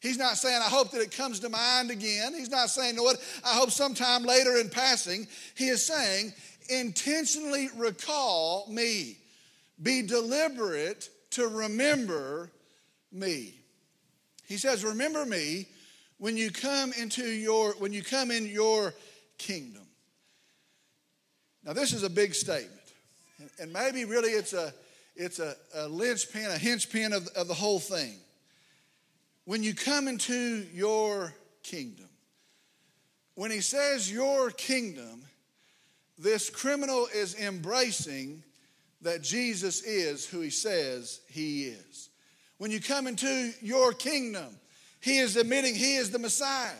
He's 0.00 0.18
not 0.18 0.36
saying, 0.36 0.60
I 0.60 0.68
hope 0.68 0.90
that 0.90 1.00
it 1.00 1.16
comes 1.16 1.40
to 1.40 1.48
mind 1.48 1.90
again. 1.90 2.34
He's 2.34 2.50
not 2.50 2.68
saying, 2.68 2.96
what, 2.96 3.16
I 3.44 3.54
hope 3.54 3.70
sometime 3.70 4.22
later 4.22 4.56
in 4.58 4.68
passing. 4.68 5.26
He 5.56 5.68
is 5.68 5.86
saying, 5.86 6.34
intentionally 6.68 7.70
recall 7.74 8.66
me. 8.68 9.16
Be 9.82 10.02
deliberate 10.02 11.08
to 11.30 11.48
remember 11.48 12.50
me. 13.10 13.54
He 14.46 14.58
says, 14.58 14.84
remember 14.84 15.24
me 15.24 15.66
when 16.18 16.36
you 16.36 16.50
come 16.50 16.92
into 16.92 17.24
your, 17.24 17.72
when 17.78 17.92
you 17.92 18.02
come 18.02 18.30
in 18.30 18.46
your 18.46 18.94
kingdom. 19.38 19.86
Now, 21.64 21.72
this 21.72 21.94
is 21.94 22.02
a 22.02 22.10
big 22.10 22.34
statement. 22.34 22.78
And 23.58 23.72
maybe 23.72 24.04
really 24.04 24.30
it's 24.30 24.52
a, 24.52 24.72
it's 25.16 25.38
a, 25.38 25.54
a 25.74 25.88
linchpin, 25.88 26.46
a 26.46 26.58
hinge 26.58 26.92
of, 26.94 27.28
of 27.28 27.48
the 27.48 27.54
whole 27.54 27.78
thing. 27.78 28.16
When 29.44 29.62
you 29.62 29.74
come 29.74 30.08
into 30.08 30.66
your 30.72 31.34
kingdom, 31.62 32.08
when 33.34 33.50
he 33.50 33.60
says 33.60 34.10
your 34.10 34.50
kingdom, 34.50 35.22
this 36.18 36.48
criminal 36.50 37.08
is 37.14 37.38
embracing 37.38 38.42
that 39.02 39.22
Jesus 39.22 39.82
is 39.82 40.26
who 40.26 40.40
he 40.40 40.50
says 40.50 41.20
he 41.28 41.64
is. 41.64 42.08
When 42.58 42.70
you 42.70 42.80
come 42.80 43.06
into 43.06 43.52
your 43.60 43.92
kingdom, 43.92 44.56
he 45.00 45.18
is 45.18 45.36
admitting 45.36 45.74
he 45.74 45.96
is 45.96 46.10
the 46.10 46.18
Messiah. 46.18 46.70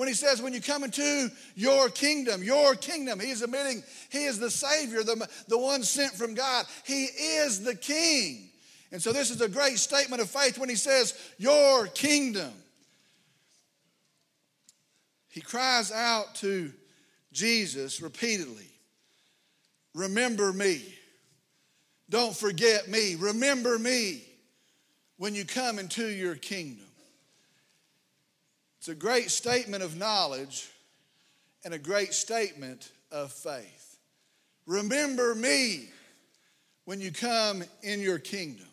When 0.00 0.08
he 0.08 0.14
says, 0.14 0.40
when 0.40 0.54
you 0.54 0.62
come 0.62 0.82
into 0.82 1.30
your 1.56 1.90
kingdom, 1.90 2.42
your 2.42 2.74
kingdom, 2.74 3.20
he 3.20 3.32
is 3.32 3.42
admitting 3.42 3.82
he 4.08 4.24
is 4.24 4.38
the 4.38 4.50
Savior, 4.50 5.02
the, 5.02 5.28
the 5.46 5.58
one 5.58 5.82
sent 5.82 6.14
from 6.14 6.32
God. 6.32 6.64
He 6.86 7.04
is 7.04 7.62
the 7.62 7.74
King. 7.74 8.48
And 8.92 9.02
so 9.02 9.12
this 9.12 9.30
is 9.30 9.42
a 9.42 9.48
great 9.48 9.78
statement 9.78 10.22
of 10.22 10.30
faith 10.30 10.56
when 10.56 10.70
he 10.70 10.74
says, 10.74 11.12
Your 11.36 11.86
kingdom. 11.88 12.50
He 15.28 15.42
cries 15.42 15.92
out 15.92 16.34
to 16.36 16.72
Jesus 17.30 18.00
repeatedly 18.00 18.70
Remember 19.94 20.50
me. 20.50 20.82
Don't 22.08 22.34
forget 22.34 22.88
me. 22.88 23.16
Remember 23.16 23.78
me 23.78 24.22
when 25.18 25.34
you 25.34 25.44
come 25.44 25.78
into 25.78 26.06
your 26.06 26.36
kingdom. 26.36 26.89
It's 28.80 28.88
a 28.88 28.94
great 28.94 29.30
statement 29.30 29.82
of 29.82 29.98
knowledge 29.98 30.70
and 31.66 31.74
a 31.74 31.78
great 31.78 32.14
statement 32.14 32.90
of 33.12 33.30
faith. 33.30 33.98
Remember 34.66 35.34
me 35.34 35.90
when 36.86 36.98
you 36.98 37.12
come 37.12 37.62
in 37.82 38.00
your 38.00 38.18
kingdom. 38.18 38.64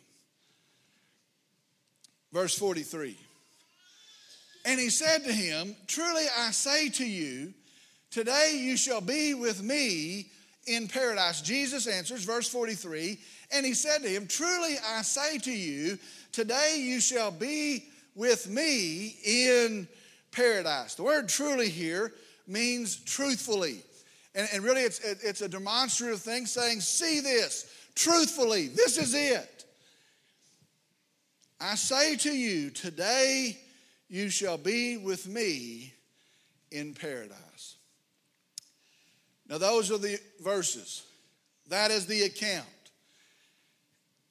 Verse 2.32 2.56
43. 2.56 3.18
And 4.64 4.80
he 4.80 4.88
said 4.88 5.24
to 5.24 5.32
him, 5.32 5.76
Truly 5.86 6.24
I 6.38 6.52
say 6.52 6.88
to 6.88 7.06
you, 7.06 7.52
today 8.10 8.58
you 8.58 8.78
shall 8.78 9.02
be 9.02 9.34
with 9.34 9.62
me 9.62 10.30
in 10.66 10.88
paradise. 10.88 11.42
Jesus 11.42 11.86
answers, 11.86 12.24
verse 12.24 12.48
43, 12.48 13.18
and 13.52 13.66
he 13.66 13.74
said 13.74 13.98
to 13.98 14.08
him, 14.08 14.26
Truly 14.26 14.76
I 14.86 15.02
say 15.02 15.36
to 15.36 15.52
you, 15.52 15.98
today 16.32 16.78
you 16.80 16.98
shall 16.98 17.30
be 17.30 17.90
with 18.14 18.48
me 18.48 19.14
in 19.22 19.86
paradise. 20.32 20.94
The 20.94 21.02
word 21.02 21.28
truly 21.28 21.68
here 21.68 22.12
means 22.46 22.96
truthfully. 22.96 23.82
And, 24.34 24.48
and 24.52 24.62
really, 24.62 24.82
it's, 24.82 25.00
it's 25.00 25.40
a 25.40 25.48
demonstrative 25.48 26.20
thing 26.20 26.46
saying, 26.46 26.80
see 26.80 27.20
this, 27.20 27.70
truthfully, 27.94 28.68
this 28.68 28.98
is 28.98 29.14
it. 29.14 29.64
I 31.60 31.74
say 31.74 32.16
to 32.16 32.30
you, 32.30 32.70
today 32.70 33.58
you 34.08 34.30
shall 34.30 34.58
be 34.58 34.96
with 34.96 35.26
me 35.26 35.92
in 36.70 36.94
paradise. 36.94 37.76
Now, 39.48 39.58
those 39.58 39.90
are 39.90 39.98
the 39.98 40.20
verses. 40.40 41.04
That 41.68 41.90
is 41.90 42.06
the 42.06 42.22
account. 42.22 42.66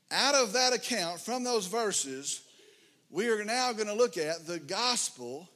Out 0.09 0.35
of 0.35 0.53
that 0.53 0.73
account, 0.73 1.19
from 1.19 1.43
those 1.43 1.67
verses, 1.67 2.41
we 3.09 3.27
are 3.27 3.43
now 3.43 3.73
going 3.73 3.87
to 3.87 3.93
look 3.93 4.17
at 4.17 4.47
the 4.47 4.59
gospel 4.59 5.49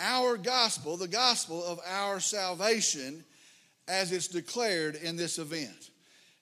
our 0.00 0.36
gospel, 0.36 0.96
the 0.96 1.06
gospel 1.06 1.64
of 1.64 1.78
our 1.86 2.18
salvation, 2.18 3.24
as 3.86 4.12
it's 4.12 4.28
declared 4.28 4.96
in 4.96 5.16
this 5.16 5.38
event. 5.38 5.90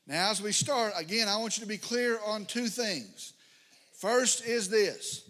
Now, 0.06 0.30
as 0.30 0.40
we 0.40 0.52
start, 0.52 0.94
again, 0.96 1.28
I 1.28 1.36
want 1.36 1.58
you 1.58 1.62
to 1.62 1.68
be 1.68 1.78
clear 1.78 2.18
on 2.24 2.46
two 2.46 2.68
things. 2.68 3.34
First 3.98 4.46
is 4.46 4.68
this 4.68 5.28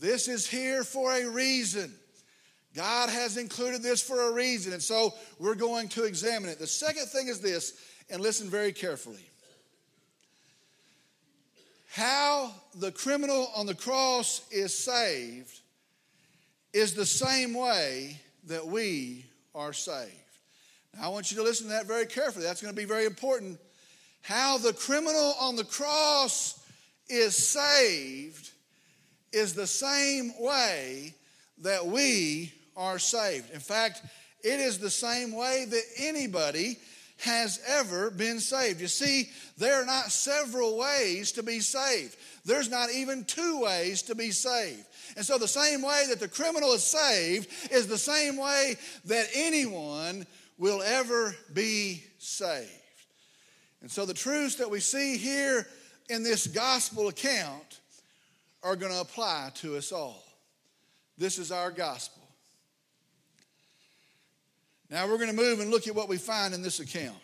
this 0.00 0.28
is 0.28 0.48
here 0.48 0.82
for 0.82 1.12
a 1.12 1.28
reason. 1.28 1.94
God 2.74 3.10
has 3.10 3.36
included 3.36 3.82
this 3.82 4.00
for 4.00 4.28
a 4.28 4.32
reason, 4.32 4.72
and 4.72 4.82
so 4.82 5.12
we're 5.38 5.56
going 5.56 5.88
to 5.88 6.04
examine 6.04 6.48
it. 6.48 6.58
The 6.58 6.66
second 6.66 7.06
thing 7.06 7.28
is 7.28 7.40
this, 7.40 7.74
and 8.08 8.20
listen 8.20 8.48
very 8.48 8.72
carefully. 8.72 9.28
How 11.90 12.52
the 12.76 12.92
criminal 12.92 13.50
on 13.56 13.66
the 13.66 13.74
cross 13.74 14.42
is 14.52 14.76
saved 14.76 15.60
is 16.72 16.94
the 16.94 17.06
same 17.06 17.54
way 17.54 18.20
that 18.46 18.66
we 18.66 19.24
are 19.54 19.72
saved. 19.72 20.12
Now, 20.96 21.06
I 21.06 21.08
want 21.08 21.30
you 21.30 21.36
to 21.38 21.42
listen 21.42 21.66
to 21.66 21.72
that 21.72 21.86
very 21.86 22.06
carefully. 22.06 22.44
That's 22.44 22.62
going 22.62 22.74
to 22.74 22.80
be 22.80 22.86
very 22.86 23.06
important. 23.06 23.58
How 24.22 24.58
the 24.58 24.72
criminal 24.72 25.34
on 25.40 25.56
the 25.56 25.64
cross 25.64 26.60
is 27.08 27.36
saved 27.36 28.50
is 29.32 29.54
the 29.54 29.66
same 29.66 30.32
way 30.38 31.14
that 31.58 31.86
we 31.86 32.52
are 32.76 32.98
saved. 32.98 33.50
In 33.52 33.60
fact, 33.60 34.02
it 34.42 34.60
is 34.60 34.78
the 34.78 34.90
same 34.90 35.32
way 35.32 35.66
that 35.68 35.82
anybody 35.98 36.78
has 37.18 37.60
ever 37.66 38.10
been 38.10 38.40
saved. 38.40 38.80
You 38.80 38.88
see, 38.88 39.28
there 39.58 39.82
are 39.82 39.84
not 39.84 40.10
several 40.10 40.78
ways 40.78 41.32
to 41.32 41.42
be 41.42 41.60
saved. 41.60 42.16
There's 42.44 42.70
not 42.70 42.90
even 42.90 43.24
two 43.24 43.60
ways 43.60 44.02
to 44.02 44.14
be 44.14 44.30
saved. 44.30 44.84
And 45.16 45.24
so, 45.24 45.38
the 45.38 45.48
same 45.48 45.82
way 45.82 46.04
that 46.08 46.20
the 46.20 46.28
criminal 46.28 46.72
is 46.72 46.82
saved 46.82 47.48
is 47.70 47.86
the 47.86 47.98
same 47.98 48.36
way 48.36 48.76
that 49.06 49.26
anyone 49.34 50.26
will 50.58 50.82
ever 50.82 51.34
be 51.52 52.02
saved. 52.18 52.70
And 53.82 53.90
so, 53.90 54.06
the 54.06 54.14
truths 54.14 54.56
that 54.56 54.70
we 54.70 54.80
see 54.80 55.16
here 55.16 55.66
in 56.08 56.22
this 56.22 56.46
gospel 56.46 57.08
account 57.08 57.80
are 58.62 58.76
going 58.76 58.92
to 58.92 59.00
apply 59.00 59.50
to 59.56 59.76
us 59.76 59.92
all. 59.92 60.24
This 61.18 61.38
is 61.38 61.52
our 61.52 61.70
gospel. 61.70 62.22
Now 64.90 65.06
we're 65.06 65.18
going 65.18 65.30
to 65.30 65.36
move 65.36 65.60
and 65.60 65.70
look 65.70 65.86
at 65.86 65.94
what 65.94 66.08
we 66.08 66.16
find 66.16 66.52
in 66.52 66.62
this 66.62 66.80
account. 66.80 67.14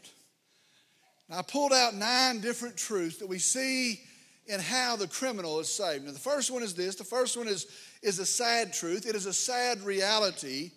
I 1.29 1.43
pulled 1.43 1.73
out 1.73 1.95
nine 1.95 2.41
different 2.41 2.77
truths 2.77 3.17
that 3.17 3.27
we 3.27 3.41
see 3.41 4.01
in 4.47 4.61
how 4.61 4.97
the 4.97 5.09
criminal 5.09 5.59
is 5.61 5.69
saved. 5.69 6.05
Now, 6.05 6.13
the 6.13 6.19
first 6.19 6.51
one 6.51 6.63
is 6.63 6.75
this 6.75 6.95
the 6.95 7.05
first 7.05 7.37
one 7.37 7.49
is, 7.49 7.67
is 8.03 8.19
a 8.19 8.27
sad 8.27 8.73
truth, 8.73 9.07
it 9.07 9.17
is 9.17 9.27
a 9.27 9.33
sad 9.33 9.81
reality, 9.83 10.71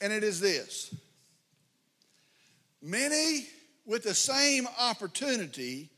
and 0.00 0.12
it 0.12 0.24
is 0.24 0.40
this 0.40 0.94
many 2.82 3.46
with 3.86 4.02
the 4.02 4.14
same 4.14 4.66
opportunity 4.78 5.88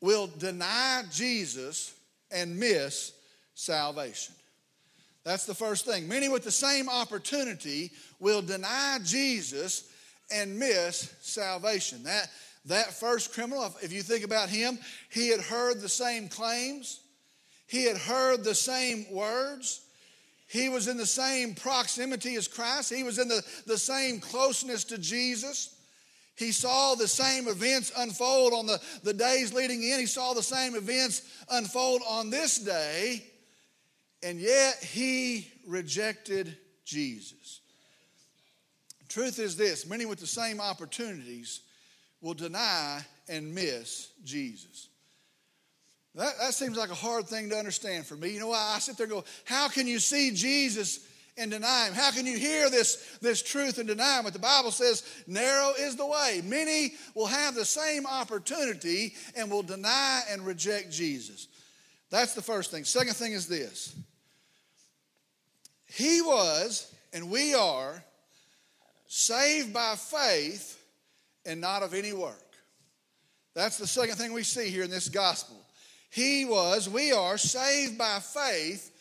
will 0.00 0.28
deny 0.38 1.02
Jesus 1.10 1.94
and 2.30 2.58
miss 2.58 3.12
salvation. 3.54 4.34
That's 5.24 5.46
the 5.46 5.54
first 5.54 5.86
thing. 5.86 6.06
Many 6.06 6.28
with 6.28 6.44
the 6.44 6.52
same 6.52 6.88
opportunity 6.88 7.90
will 8.20 8.42
deny 8.42 8.98
Jesus 9.04 9.90
and 10.30 10.58
miss 10.58 11.12
salvation. 11.20 12.04
That, 12.04 12.30
that 12.66 12.92
first 12.92 13.32
criminal, 13.32 13.74
if 13.82 13.92
you 13.92 14.02
think 14.02 14.24
about 14.24 14.48
him, 14.48 14.78
he 15.10 15.28
had 15.28 15.40
heard 15.40 15.80
the 15.80 15.88
same 15.88 16.28
claims, 16.28 17.00
he 17.66 17.84
had 17.84 17.96
heard 17.96 18.44
the 18.44 18.54
same 18.54 19.06
words. 19.10 19.82
He 20.48 20.68
was 20.68 20.86
in 20.86 20.96
the 20.96 21.06
same 21.06 21.56
proximity 21.56 22.36
as 22.36 22.46
Christ. 22.46 22.92
He 22.94 23.02
was 23.02 23.18
in 23.18 23.26
the, 23.26 23.42
the 23.66 23.76
same 23.76 24.20
closeness 24.20 24.84
to 24.84 24.98
Jesus. 24.98 25.74
He 26.36 26.52
saw 26.52 26.94
the 26.94 27.08
same 27.08 27.48
events 27.48 27.90
unfold 27.98 28.52
on 28.52 28.66
the, 28.66 28.80
the 29.02 29.12
days 29.12 29.52
leading 29.52 29.82
in. 29.82 29.98
He 29.98 30.06
saw 30.06 30.34
the 30.34 30.44
same 30.44 30.76
events 30.76 31.22
unfold 31.50 32.02
on 32.08 32.30
this 32.30 32.58
day 32.58 33.24
and 34.22 34.40
yet 34.40 34.82
he 34.82 35.50
rejected 35.66 36.56
Jesus. 36.84 37.60
Truth 39.08 39.38
is 39.38 39.56
this 39.56 39.86
many 39.86 40.04
with 40.04 40.18
the 40.18 40.26
same 40.26 40.60
opportunities 40.60 41.60
will 42.20 42.34
deny 42.34 43.04
and 43.28 43.54
miss 43.54 44.10
Jesus. 44.24 44.88
That, 46.14 46.32
that 46.40 46.54
seems 46.54 46.78
like 46.78 46.90
a 46.90 46.94
hard 46.94 47.26
thing 47.26 47.50
to 47.50 47.56
understand 47.56 48.06
for 48.06 48.16
me. 48.16 48.30
You 48.30 48.40
know 48.40 48.48
why? 48.48 48.72
I 48.74 48.78
sit 48.78 48.96
there 48.96 49.04
and 49.04 49.12
go, 49.12 49.24
How 49.44 49.68
can 49.68 49.86
you 49.86 49.98
see 49.98 50.30
Jesus 50.32 51.00
and 51.36 51.50
deny 51.50 51.88
him? 51.88 51.94
How 51.94 52.10
can 52.10 52.24
you 52.24 52.38
hear 52.38 52.70
this, 52.70 53.18
this 53.20 53.42
truth 53.42 53.76
and 53.78 53.86
deny 53.86 54.18
him? 54.18 54.24
But 54.24 54.32
the 54.32 54.38
Bible 54.38 54.70
says, 54.70 55.02
Narrow 55.26 55.72
is 55.78 55.96
the 55.96 56.06
way. 56.06 56.40
Many 56.42 56.94
will 57.14 57.26
have 57.26 57.54
the 57.54 57.66
same 57.66 58.06
opportunity 58.06 59.14
and 59.36 59.50
will 59.50 59.62
deny 59.62 60.22
and 60.30 60.46
reject 60.46 60.90
Jesus. 60.90 61.48
That's 62.10 62.34
the 62.34 62.42
first 62.42 62.70
thing. 62.70 62.84
Second 62.84 63.14
thing 63.14 63.32
is 63.32 63.46
this 63.46 63.94
He 65.86 66.22
was, 66.22 66.90
and 67.12 67.30
we 67.30 67.54
are, 67.54 68.02
saved 69.06 69.74
by 69.74 69.96
faith 69.96 70.82
and 71.46 71.60
not 71.60 71.82
of 71.82 71.94
any 71.94 72.12
work. 72.12 72.42
That's 73.54 73.78
the 73.78 73.86
second 73.86 74.16
thing 74.16 74.32
we 74.32 74.42
see 74.42 74.68
here 74.68 74.84
in 74.84 74.90
this 74.90 75.08
gospel. 75.08 75.56
He 76.10 76.44
was, 76.44 76.88
we 76.88 77.12
are 77.12 77.38
saved 77.38 77.96
by 77.96 78.18
faith 78.18 78.92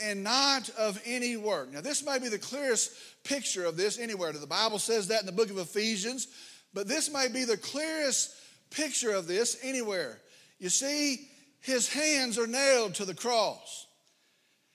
and 0.00 0.24
not 0.24 0.68
of 0.70 1.00
any 1.06 1.36
work. 1.36 1.72
Now, 1.72 1.80
this 1.80 2.04
may 2.04 2.18
be 2.18 2.28
the 2.28 2.38
clearest 2.38 2.92
picture 3.24 3.64
of 3.64 3.76
this 3.76 3.98
anywhere. 3.98 4.32
The 4.32 4.46
Bible 4.46 4.78
says 4.78 5.08
that 5.08 5.20
in 5.20 5.26
the 5.26 5.32
book 5.32 5.50
of 5.50 5.58
Ephesians, 5.58 6.28
but 6.74 6.88
this 6.88 7.12
may 7.12 7.28
be 7.28 7.44
the 7.44 7.56
clearest 7.56 8.34
picture 8.70 9.12
of 9.12 9.26
this 9.26 9.58
anywhere. 9.62 10.18
You 10.58 10.68
see, 10.68 11.28
his 11.60 11.92
hands 11.92 12.38
are 12.38 12.46
nailed 12.46 12.94
to 12.94 13.04
the 13.04 13.14
cross, 13.14 13.86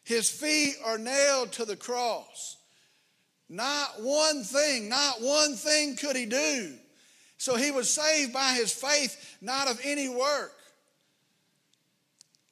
his 0.03 0.29
feet 0.29 0.75
are 0.85 0.97
nailed 0.97 1.51
to 1.53 1.65
the 1.65 1.75
cross. 1.75 2.57
Not 3.49 4.01
one 4.01 4.43
thing, 4.43 4.89
not 4.89 5.21
one 5.21 5.55
thing 5.55 5.95
could 5.95 6.15
he 6.15 6.25
do. 6.25 6.75
So 7.37 7.55
he 7.55 7.71
was 7.71 7.89
saved 7.89 8.33
by 8.33 8.53
his 8.53 8.71
faith, 8.71 9.37
not 9.41 9.69
of 9.69 9.79
any 9.83 10.09
work. 10.09 10.53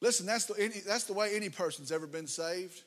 Listen, 0.01 0.25
that's 0.25 0.45
the, 0.45 0.83
that's 0.85 1.05
the 1.05 1.13
way 1.13 1.35
any 1.35 1.49
person's 1.49 1.91
ever 1.91 2.05
been 2.05 2.27
saved. 2.27 2.83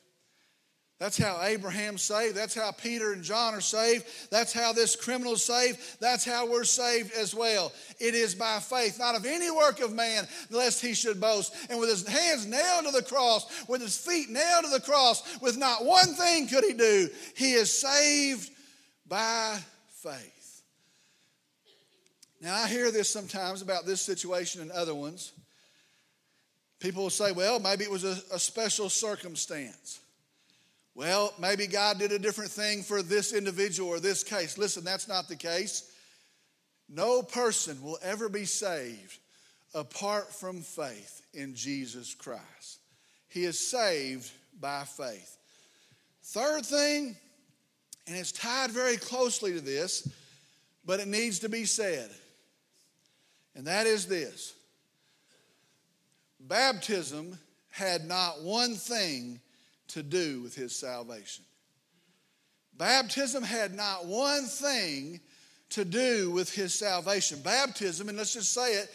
That's 0.99 1.17
how 1.17 1.41
Abraham's 1.41 2.01
saved. 2.01 2.35
That's 2.35 2.53
how 2.53 2.71
Peter 2.73 3.13
and 3.13 3.23
John 3.23 3.53
are 3.53 3.61
saved. 3.61 4.05
That's 4.31 4.51
how 4.51 4.73
this 4.73 4.97
criminal 4.97 5.37
saved. 5.37 5.79
That's 6.01 6.25
how 6.25 6.45
we're 6.49 6.65
saved 6.65 7.13
as 7.13 7.33
well. 7.33 7.71
It 7.99 8.15
is 8.15 8.35
by 8.35 8.59
faith, 8.59 8.99
not 8.99 9.15
of 9.15 9.25
any 9.25 9.49
work 9.49 9.79
of 9.79 9.93
man, 9.93 10.27
lest 10.49 10.81
he 10.81 10.93
should 10.93 11.21
boast. 11.21 11.55
And 11.69 11.79
with 11.79 11.89
his 11.89 12.05
hands 12.05 12.45
nailed 12.45 12.85
to 12.85 12.91
the 12.91 13.01
cross, 13.01 13.65
with 13.69 13.81
his 13.81 13.97
feet 13.97 14.29
nailed 14.29 14.65
to 14.65 14.71
the 14.71 14.81
cross, 14.81 15.39
with 15.41 15.57
not 15.57 15.85
one 15.85 16.13
thing 16.15 16.47
could 16.47 16.65
he 16.65 16.73
do, 16.73 17.09
he 17.33 17.53
is 17.53 17.71
saved 17.71 18.51
by 19.07 19.57
faith. 20.03 20.38
Now, 22.41 22.55
I 22.55 22.67
hear 22.67 22.91
this 22.91 23.09
sometimes 23.09 23.61
about 23.61 23.85
this 23.85 24.01
situation 24.01 24.61
and 24.61 24.71
other 24.71 24.95
ones. 24.95 25.33
People 26.79 27.03
will 27.03 27.09
say, 27.09 27.33
well, 27.33 27.59
maybe 27.59 27.83
it 27.83 27.91
was 27.91 28.05
a, 28.05 28.17
a 28.33 28.39
special 28.39 28.89
circumstance. 28.89 29.99
Well, 30.95 31.33
maybe 31.39 31.67
God 31.67 31.99
did 31.99 32.11
a 32.11 32.19
different 32.19 32.51
thing 32.51 32.83
for 32.83 33.01
this 33.01 33.33
individual 33.33 33.89
or 33.89 33.99
this 33.99 34.23
case. 34.23 34.57
Listen, 34.57 34.83
that's 34.83 35.07
not 35.07 35.27
the 35.27 35.35
case. 35.35 35.91
No 36.87 37.21
person 37.21 37.81
will 37.81 37.99
ever 38.01 38.29
be 38.29 38.45
saved 38.45 39.19
apart 39.73 40.33
from 40.33 40.61
faith 40.61 41.21
in 41.33 41.55
Jesus 41.55 42.13
Christ. 42.13 42.79
He 43.27 43.43
is 43.45 43.59
saved 43.59 44.31
by 44.59 44.83
faith. 44.85 45.37
Third 46.23 46.65
thing, 46.65 47.15
and 48.07 48.17
it's 48.17 48.31
tied 48.31 48.71
very 48.71 48.97
closely 48.97 49.53
to 49.53 49.61
this, 49.61 50.07
but 50.85 50.99
it 50.99 51.07
needs 51.07 51.39
to 51.39 51.49
be 51.49 51.65
said, 51.65 52.09
and 53.59 53.67
that 53.67 53.87
is 53.87 54.05
this 54.05 54.53
baptism 56.39 57.37
had 57.71 58.05
not 58.05 58.41
one 58.41 58.73
thing 58.73 59.41
to 59.89 60.01
do 60.01 60.41
with 60.41 60.55
his 60.55 60.73
salvation. 60.73 61.43
Baptism 62.77 63.43
had 63.43 63.73
not 63.73 64.05
one 64.05 64.45
thing 64.45 65.19
to 65.71 65.83
do 65.83 66.31
with 66.31 66.49
his 66.49 66.73
salvation. 66.73 67.41
Baptism, 67.41 68.07
and 68.07 68.17
let's 68.17 68.33
just 68.33 68.53
say 68.53 68.75
it, 68.75 68.89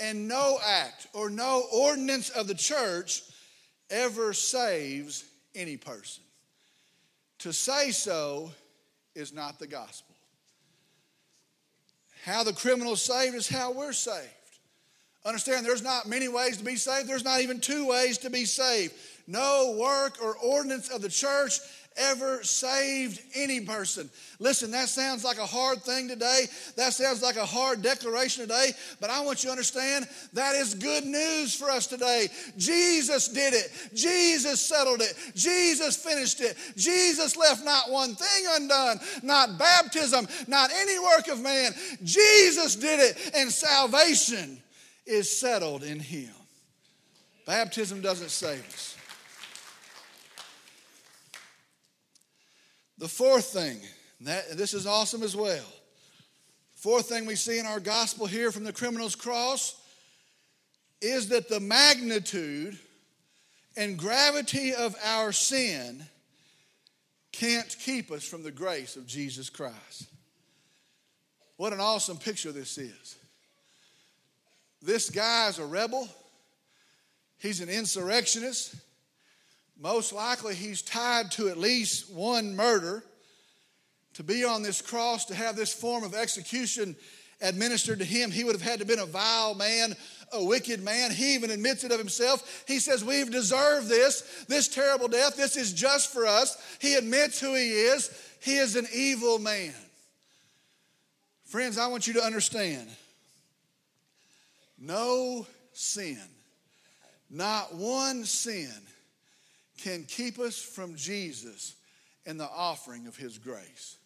and 0.00 0.26
no 0.26 0.56
act 0.64 1.08
or 1.12 1.28
no 1.28 1.64
ordinance 1.70 2.30
of 2.30 2.46
the 2.46 2.54
church 2.54 3.20
ever 3.90 4.32
saves 4.32 5.24
any 5.54 5.76
person. 5.76 6.24
To 7.40 7.52
say 7.52 7.90
so 7.90 8.50
is 9.14 9.34
not 9.34 9.58
the 9.58 9.66
gospel. 9.66 10.05
How 12.26 12.42
the 12.42 12.52
criminal 12.52 12.96
saved 12.96 13.36
is 13.36 13.48
how 13.48 13.70
we're 13.70 13.92
saved. 13.92 14.26
Understand, 15.26 15.66
there's 15.66 15.82
not 15.82 16.06
many 16.06 16.28
ways 16.28 16.56
to 16.58 16.64
be 16.64 16.76
saved, 16.76 17.08
there's 17.08 17.24
not 17.24 17.40
even 17.40 17.60
two 17.60 17.88
ways 17.88 18.16
to 18.18 18.30
be 18.30 18.44
saved. 18.44 18.94
No 19.26 19.76
work 19.76 20.22
or 20.22 20.36
ordinance 20.36 20.88
of 20.88 21.02
the 21.02 21.08
church 21.08 21.58
ever 21.96 22.44
saved 22.44 23.20
any 23.34 23.60
person. 23.60 24.08
Listen, 24.38 24.70
that 24.70 24.88
sounds 24.88 25.24
like 25.24 25.38
a 25.38 25.46
hard 25.46 25.82
thing 25.82 26.06
today. 26.06 26.44
That 26.76 26.92
sounds 26.92 27.22
like 27.22 27.36
a 27.36 27.44
hard 27.44 27.82
declaration 27.82 28.42
today, 28.42 28.70
but 29.00 29.10
I 29.10 29.20
want 29.22 29.42
you 29.42 29.48
to 29.48 29.52
understand 29.52 30.06
that 30.34 30.54
is 30.54 30.74
good 30.74 31.04
news 31.04 31.56
for 31.56 31.70
us 31.70 31.88
today. 31.88 32.28
Jesus 32.56 33.26
did 33.26 33.54
it. 33.54 33.72
Jesus 33.94 34.60
settled 34.60 35.00
it. 35.00 35.14
Jesus 35.34 35.96
finished 35.96 36.40
it. 36.40 36.56
Jesus 36.76 37.36
left 37.36 37.64
not 37.64 37.90
one 37.90 38.14
thing 38.14 38.46
undone, 38.50 39.00
not 39.22 39.58
baptism, 39.58 40.28
not 40.46 40.70
any 40.72 40.98
work 41.00 41.28
of 41.28 41.40
man. 41.40 41.72
Jesus 42.04 42.76
did 42.76 43.00
it, 43.00 43.32
and 43.34 43.50
salvation 43.50 44.62
is 45.06 45.38
settled 45.38 45.82
in 45.82 46.00
him. 46.00 46.32
Baptism 47.46 48.00
doesn't 48.00 48.30
save 48.30 48.66
us. 48.66 48.96
The 52.98 53.08
fourth 53.08 53.46
thing, 53.46 53.78
that, 54.22 54.56
this 54.56 54.74
is 54.74 54.86
awesome 54.86 55.22
as 55.22 55.36
well. 55.36 55.66
Fourth 56.74 57.08
thing 57.08 57.26
we 57.26 57.36
see 57.36 57.58
in 57.58 57.66
our 57.66 57.80
gospel 57.80 58.26
here 58.26 58.50
from 58.50 58.64
the 58.64 58.72
criminal's 58.72 59.14
cross 59.14 59.80
is 61.00 61.28
that 61.28 61.48
the 61.48 61.60
magnitude 61.60 62.78
and 63.76 63.98
gravity 63.98 64.74
of 64.74 64.96
our 65.04 65.32
sin 65.32 66.04
can't 67.32 67.76
keep 67.80 68.10
us 68.10 68.26
from 68.26 68.42
the 68.42 68.50
grace 68.50 68.96
of 68.96 69.06
Jesus 69.06 69.50
Christ. 69.50 70.06
What 71.58 71.72
an 71.72 71.80
awesome 71.80 72.16
picture 72.16 72.52
this 72.52 72.78
is. 72.78 73.16
This 74.86 75.10
guy 75.10 75.48
is 75.48 75.58
a 75.58 75.66
rebel, 75.66 76.08
he's 77.38 77.60
an 77.60 77.68
insurrectionist. 77.68 78.76
Most 79.78 80.12
likely, 80.12 80.54
he's 80.54 80.80
tied 80.80 81.32
to 81.32 81.48
at 81.48 81.58
least 81.58 82.10
one 82.10 82.54
murder. 82.56 83.02
To 84.14 84.22
be 84.22 84.44
on 84.44 84.62
this 84.62 84.80
cross, 84.80 85.26
to 85.26 85.34
have 85.34 85.56
this 85.56 85.74
form 85.74 86.02
of 86.02 86.14
execution 86.14 86.96
administered 87.42 87.98
to 87.98 88.04
him, 88.06 88.30
he 88.30 88.44
would 88.44 88.54
have 88.54 88.62
had 88.62 88.74
to 88.74 88.78
have 88.78 88.88
been 88.88 89.00
a 89.00 89.04
vile 89.04 89.54
man, 89.54 89.94
a 90.32 90.42
wicked 90.42 90.82
man. 90.82 91.10
He 91.10 91.34
even 91.34 91.50
admits 91.50 91.84
it 91.84 91.92
of 91.92 91.98
himself. 91.98 92.64
He 92.66 92.78
says, 92.78 93.04
We've 93.04 93.30
deserved 93.30 93.88
this, 93.88 94.44
this 94.48 94.68
terrible 94.68 95.08
death. 95.08 95.36
This 95.36 95.56
is 95.56 95.74
just 95.74 96.12
for 96.12 96.24
us. 96.24 96.56
He 96.80 96.94
admits 96.94 97.38
who 97.38 97.54
he 97.54 97.72
is. 97.72 98.08
He 98.40 98.56
is 98.56 98.76
an 98.76 98.86
evil 98.94 99.38
man. 99.38 99.74
Friends, 101.44 101.76
I 101.76 101.88
want 101.88 102.06
you 102.06 102.14
to 102.14 102.24
understand 102.24 102.88
no 104.78 105.46
sin, 105.72 106.18
not 107.30 107.74
one 107.74 108.24
sin, 108.24 108.72
can 109.82 110.04
keep 110.04 110.38
us 110.38 110.58
from 110.58 110.96
Jesus 110.96 111.74
and 112.24 112.40
the 112.40 112.48
offering 112.48 113.06
of 113.06 113.16
his 113.16 113.38
grace. 113.38 113.96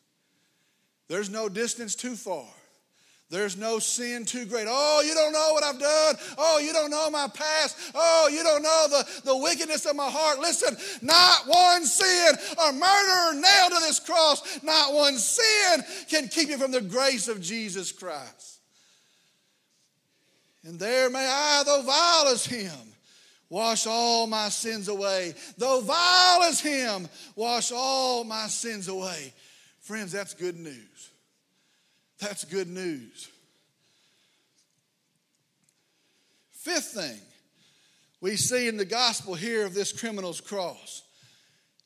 There's 1.08 1.30
no 1.30 1.48
distance 1.48 1.94
too 1.94 2.16
far. 2.16 2.46
There's 3.30 3.56
no 3.56 3.78
sin 3.78 4.24
too 4.24 4.44
great. 4.44 4.66
Oh, 4.68 5.02
you 5.06 5.14
don't 5.14 5.32
know 5.32 5.50
what 5.52 5.62
I've 5.62 5.78
done. 5.78 6.16
Oh, 6.36 6.58
you 6.58 6.72
don't 6.72 6.90
know 6.90 7.08
my 7.10 7.28
past. 7.28 7.76
Oh, 7.94 8.28
you 8.30 8.42
don't 8.42 8.62
know 8.62 8.86
the, 8.90 9.22
the 9.24 9.36
wickedness 9.36 9.86
of 9.86 9.94
my 9.94 10.10
heart. 10.10 10.40
Listen, 10.40 10.76
not 11.00 11.46
one 11.46 11.84
sin, 11.84 12.34
a 12.66 12.72
murderer 12.72 13.40
nailed 13.40 13.72
to 13.72 13.80
this 13.86 14.00
cross, 14.00 14.62
not 14.64 14.92
one 14.92 15.16
sin 15.16 15.84
can 16.08 16.26
keep 16.26 16.48
you 16.48 16.58
from 16.58 16.72
the 16.72 16.80
grace 16.80 17.28
of 17.28 17.40
Jesus 17.40 17.92
Christ. 17.92 18.49
And 20.64 20.78
there 20.78 21.08
may 21.08 21.26
I, 21.26 21.62
though 21.64 21.82
vile 21.82 22.32
as 22.32 22.44
him, 22.44 22.92
wash 23.48 23.86
all 23.86 24.26
my 24.26 24.48
sins 24.48 24.88
away. 24.88 25.34
Though 25.56 25.80
vile 25.80 26.42
as 26.44 26.60
him, 26.60 27.08
wash 27.34 27.72
all 27.72 28.24
my 28.24 28.46
sins 28.46 28.88
away. 28.88 29.32
Friends, 29.80 30.12
that's 30.12 30.34
good 30.34 30.58
news. 30.58 31.10
That's 32.18 32.44
good 32.44 32.68
news. 32.68 33.28
Fifth 36.52 36.92
thing 36.92 37.18
we 38.20 38.36
see 38.36 38.68
in 38.68 38.76
the 38.76 38.84
gospel 38.84 39.34
here 39.34 39.64
of 39.64 39.72
this 39.72 39.98
criminal's 39.98 40.42
cross. 40.42 41.02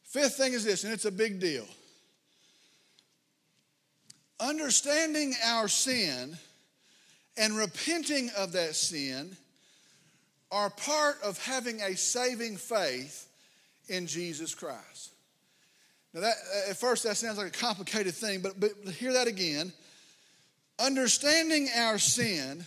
Fifth 0.02 0.36
thing 0.36 0.52
is 0.52 0.64
this, 0.64 0.82
and 0.82 0.92
it's 0.92 1.04
a 1.04 1.12
big 1.12 1.40
deal. 1.40 1.66
Understanding 4.40 5.32
our 5.44 5.68
sin 5.68 6.36
and 7.36 7.56
repenting 7.56 8.30
of 8.36 8.52
that 8.52 8.74
sin 8.76 9.36
are 10.50 10.70
part 10.70 11.16
of 11.22 11.42
having 11.44 11.80
a 11.80 11.96
saving 11.96 12.56
faith 12.56 13.28
in 13.88 14.06
Jesus 14.06 14.54
Christ. 14.54 15.10
Now, 16.12 16.20
that, 16.20 16.34
uh, 16.54 16.70
at 16.70 16.76
first, 16.76 17.02
that 17.04 17.16
sounds 17.16 17.38
like 17.38 17.48
a 17.48 17.58
complicated 17.58 18.14
thing, 18.14 18.40
but, 18.40 18.60
but 18.60 18.70
hear 18.92 19.12
that 19.14 19.26
again 19.26 19.72
understanding 20.78 21.68
our 21.76 21.98
sin 21.98 22.64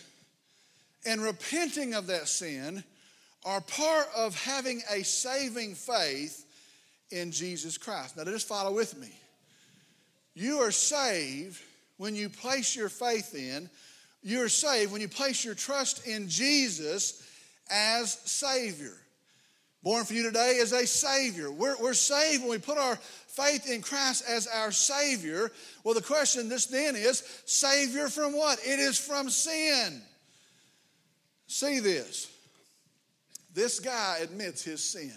and 1.06 1.21
repenting 1.21 1.93
of 1.93 2.08
that 2.08 2.27
sin 2.27 2.84
are 3.45 3.62
part 3.62 4.08
of 4.15 4.41
having 4.43 4.82
a 4.91 5.03
saving 5.03 5.75
faith 5.75 6.45
in 7.12 7.32
Jesus 7.32 7.77
Christ. 7.77 8.17
Now, 8.17 8.23
just 8.25 8.47
follow 8.47 8.73
with 8.73 8.97
me. 8.97 9.12
You 10.36 10.60
are 10.60 10.71
saved 10.71 11.62
when 11.97 12.15
you 12.15 12.30
place 12.30 12.75
your 12.75 12.89
faith 12.89 13.34
in, 13.36 13.69
you 14.21 14.43
are 14.43 14.49
saved 14.49 14.91
when 14.91 15.01
you 15.01 15.08
place 15.08 15.45
your 15.45 15.56
trust 15.56 16.08
in 16.08 16.27
Jesus 16.27 17.23
as 17.69 18.13
Savior. 18.25 18.93
Born 19.84 20.03
for 20.03 20.13
you 20.13 20.23
today 20.23 20.60
as 20.62 20.73
a 20.73 20.86
Savior. 20.86 21.51
We're, 21.51 21.77
we're 21.77 21.93
saved 21.93 22.41
when 22.41 22.51
we 22.51 22.58
put 22.58 22.77
our 22.77 22.97
faith 22.97 23.69
in 23.69 23.82
Christ 23.82 24.23
as 24.27 24.47
our 24.47 24.71
Savior. 24.71 25.51
Well, 25.84 25.93
the 25.93 26.01
question 26.01 26.49
this 26.49 26.65
then 26.65 26.95
is 26.95 27.23
Savior 27.45 28.10
from 28.10 28.34
what? 28.36 28.60
It 28.60 28.80
is 28.80 28.97
from 28.97 29.30
sin. 29.30 30.01
See 31.47 31.80
this. 31.80 32.30
This 33.53 33.80
guy 33.80 34.17
admits 34.21 34.63
his 34.63 34.84
sin. 34.84 35.13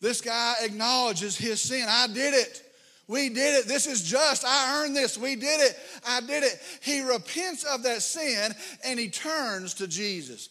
This 0.00 0.20
guy 0.20 0.54
acknowledges 0.60 1.36
his 1.36 1.60
sin. 1.60 1.86
I 1.88 2.08
did 2.08 2.34
it. 2.34 2.62
We 3.08 3.28
did 3.28 3.60
it. 3.60 3.68
This 3.68 3.86
is 3.86 4.02
just. 4.02 4.44
I 4.44 4.82
earned 4.82 4.96
this. 4.96 5.16
We 5.16 5.36
did 5.36 5.60
it. 5.60 5.78
I 6.06 6.20
did 6.20 6.42
it. 6.42 6.60
He 6.82 7.02
repents 7.02 7.62
of 7.64 7.84
that 7.84 8.02
sin 8.02 8.52
and 8.84 8.98
he 8.98 9.08
turns 9.08 9.74
to 9.74 9.86
Jesus. 9.86 10.48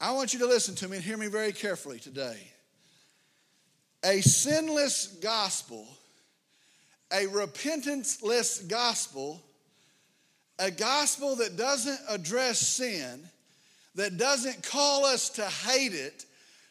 I 0.00 0.12
want 0.12 0.32
you 0.32 0.40
to 0.40 0.46
listen 0.46 0.74
to 0.76 0.88
me 0.88 0.96
and 0.96 1.04
hear 1.04 1.16
me 1.16 1.28
very 1.28 1.52
carefully 1.52 1.98
today. 1.98 2.38
A 4.04 4.20
sinless 4.22 5.06
gospel, 5.22 5.86
a 7.12 7.26
repentanceless 7.26 8.66
gospel, 8.66 9.40
a 10.58 10.70
gospel 10.70 11.36
that 11.36 11.56
doesn't 11.56 12.00
address 12.08 12.58
sin, 12.58 13.22
that 13.94 14.16
doesn't 14.16 14.62
call 14.62 15.04
us 15.04 15.28
to 15.30 15.44
hate 15.44 15.92
it, 15.92 16.24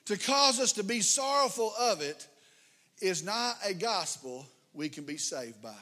to 0.06 0.18
cause 0.18 0.60
us 0.60 0.74
to 0.74 0.84
be 0.84 1.02
sorrowful 1.02 1.72
of 1.80 2.02
it, 2.02 2.28
is 3.00 3.24
not 3.24 3.56
a 3.66 3.74
gospel 3.74 4.46
we 4.80 4.88
can 4.88 5.04
be 5.04 5.18
saved 5.18 5.62
by. 5.62 5.76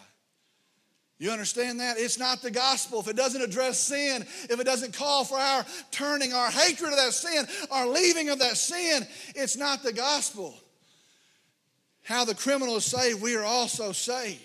You 1.20 1.30
understand 1.30 1.80
that? 1.80 1.98
It's 1.98 2.18
not 2.18 2.42
the 2.42 2.50
gospel. 2.50 3.00
If 3.00 3.08
it 3.08 3.16
doesn't 3.16 3.42
address 3.42 3.80
sin, 3.80 4.24
if 4.24 4.60
it 4.60 4.64
doesn't 4.64 4.94
call 4.94 5.24
for 5.24 5.38
our 5.38 5.66
turning, 5.92 6.34
our 6.34 6.50
hatred 6.50 6.90
of 6.90 6.98
that 6.98 7.14
sin, 7.14 7.46
our 7.70 7.88
leaving 7.88 8.30
of 8.30 8.40
that 8.40 8.58
sin, 8.58 9.06
it's 9.36 9.56
not 9.56 9.84
the 9.84 9.94
gospel. 9.94 10.56
How 12.04 12.26
the 12.26 12.34
criminal 12.34 12.76
is 12.78 12.86
saved, 12.86 13.22
we 13.22 13.36
are 13.36 13.44
also 13.44 13.92
saved. 13.92 14.42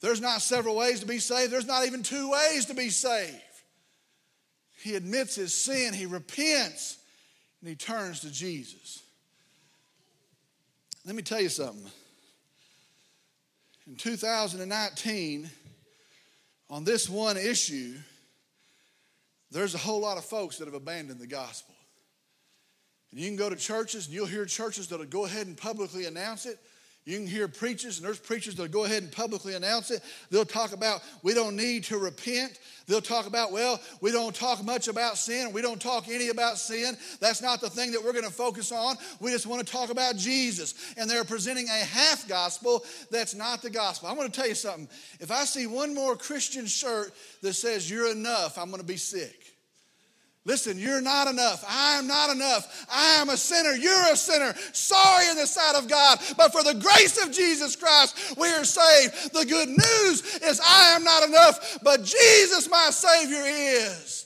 There's 0.00 0.20
not 0.20 0.42
several 0.42 0.76
ways 0.76 1.00
to 1.00 1.06
be 1.06 1.18
saved, 1.18 1.50
there's 1.50 1.66
not 1.66 1.86
even 1.86 2.02
two 2.02 2.30
ways 2.30 2.66
to 2.66 2.74
be 2.74 2.90
saved. 2.90 3.40
He 4.82 4.96
admits 4.96 5.34
his 5.34 5.54
sin, 5.54 5.94
he 5.94 6.06
repents, 6.06 6.98
and 7.60 7.70
he 7.70 7.74
turns 7.74 8.20
to 8.20 8.30
Jesus. 8.30 9.02
Let 11.06 11.16
me 11.16 11.22
tell 11.22 11.40
you 11.40 11.48
something. 11.48 11.90
In 13.88 13.96
2019, 13.96 15.48
on 16.68 16.84
this 16.84 17.08
one 17.08 17.38
issue, 17.38 17.94
there's 19.50 19.74
a 19.74 19.78
whole 19.78 20.00
lot 20.00 20.18
of 20.18 20.26
folks 20.26 20.58
that 20.58 20.66
have 20.66 20.74
abandoned 20.74 21.18
the 21.18 21.26
gospel. 21.26 21.74
And 23.10 23.18
you 23.18 23.26
can 23.26 23.36
go 23.36 23.48
to 23.48 23.56
churches 23.56 24.04
and 24.04 24.14
you'll 24.14 24.26
hear 24.26 24.44
churches 24.44 24.88
that'll 24.88 25.06
go 25.06 25.24
ahead 25.24 25.46
and 25.46 25.56
publicly 25.56 26.04
announce 26.04 26.44
it. 26.44 26.58
You 27.08 27.16
can 27.16 27.26
hear 27.26 27.48
preachers, 27.48 27.96
and 27.96 28.06
there's 28.06 28.18
preachers 28.18 28.54
that'll 28.54 28.70
go 28.70 28.84
ahead 28.84 29.02
and 29.02 29.10
publicly 29.10 29.54
announce 29.54 29.90
it. 29.90 30.02
They'll 30.30 30.44
talk 30.44 30.74
about 30.74 31.00
we 31.22 31.32
don't 31.32 31.56
need 31.56 31.84
to 31.84 31.96
repent. 31.96 32.58
They'll 32.86 33.00
talk 33.00 33.26
about, 33.26 33.50
well, 33.50 33.80
we 34.02 34.12
don't 34.12 34.34
talk 34.34 34.62
much 34.62 34.88
about 34.88 35.16
sin. 35.16 35.54
We 35.54 35.62
don't 35.62 35.80
talk 35.80 36.08
any 36.10 36.28
about 36.28 36.58
sin. 36.58 36.98
That's 37.18 37.40
not 37.40 37.62
the 37.62 37.70
thing 37.70 37.92
that 37.92 38.04
we're 38.04 38.12
going 38.12 38.26
to 38.26 38.30
focus 38.30 38.72
on. 38.72 38.96
We 39.20 39.30
just 39.30 39.46
want 39.46 39.66
to 39.66 39.72
talk 39.72 39.88
about 39.88 40.18
Jesus. 40.18 40.74
And 40.98 41.08
they're 41.08 41.24
presenting 41.24 41.66
a 41.68 41.84
half 41.86 42.28
gospel 42.28 42.84
that's 43.10 43.34
not 43.34 43.62
the 43.62 43.70
gospel. 43.70 44.10
I 44.10 44.12
want 44.12 44.30
to 44.30 44.38
tell 44.38 44.48
you 44.48 44.54
something. 44.54 44.86
If 45.18 45.30
I 45.30 45.46
see 45.46 45.66
one 45.66 45.94
more 45.94 46.14
Christian 46.14 46.66
shirt 46.66 47.14
that 47.40 47.54
says 47.54 47.90
you're 47.90 48.12
enough, 48.12 48.58
I'm 48.58 48.68
going 48.68 48.82
to 48.82 48.86
be 48.86 48.98
sick. 48.98 49.47
Listen, 50.44 50.78
you're 50.78 51.02
not 51.02 51.28
enough. 51.28 51.62
I 51.68 51.98
am 51.98 52.06
not 52.06 52.30
enough. 52.30 52.86
I 52.90 53.16
am 53.20 53.28
a 53.28 53.36
sinner. 53.36 53.72
You're 53.72 54.12
a 54.12 54.16
sinner. 54.16 54.54
Sorry 54.72 55.28
in 55.28 55.36
the 55.36 55.46
sight 55.46 55.76
of 55.76 55.88
God. 55.88 56.18
But 56.38 56.52
for 56.52 56.62
the 56.62 56.72
grace 56.72 57.22
of 57.22 57.32
Jesus 57.32 57.76
Christ, 57.76 58.36
we 58.38 58.48
are 58.48 58.64
saved. 58.64 59.34
The 59.34 59.44
good 59.44 59.68
news 59.68 60.38
is 60.42 60.60
I 60.64 60.94
am 60.96 61.04
not 61.04 61.28
enough, 61.28 61.78
but 61.82 62.02
Jesus, 62.02 62.68
my 62.70 62.88
Savior, 62.90 63.42
is. 63.44 64.24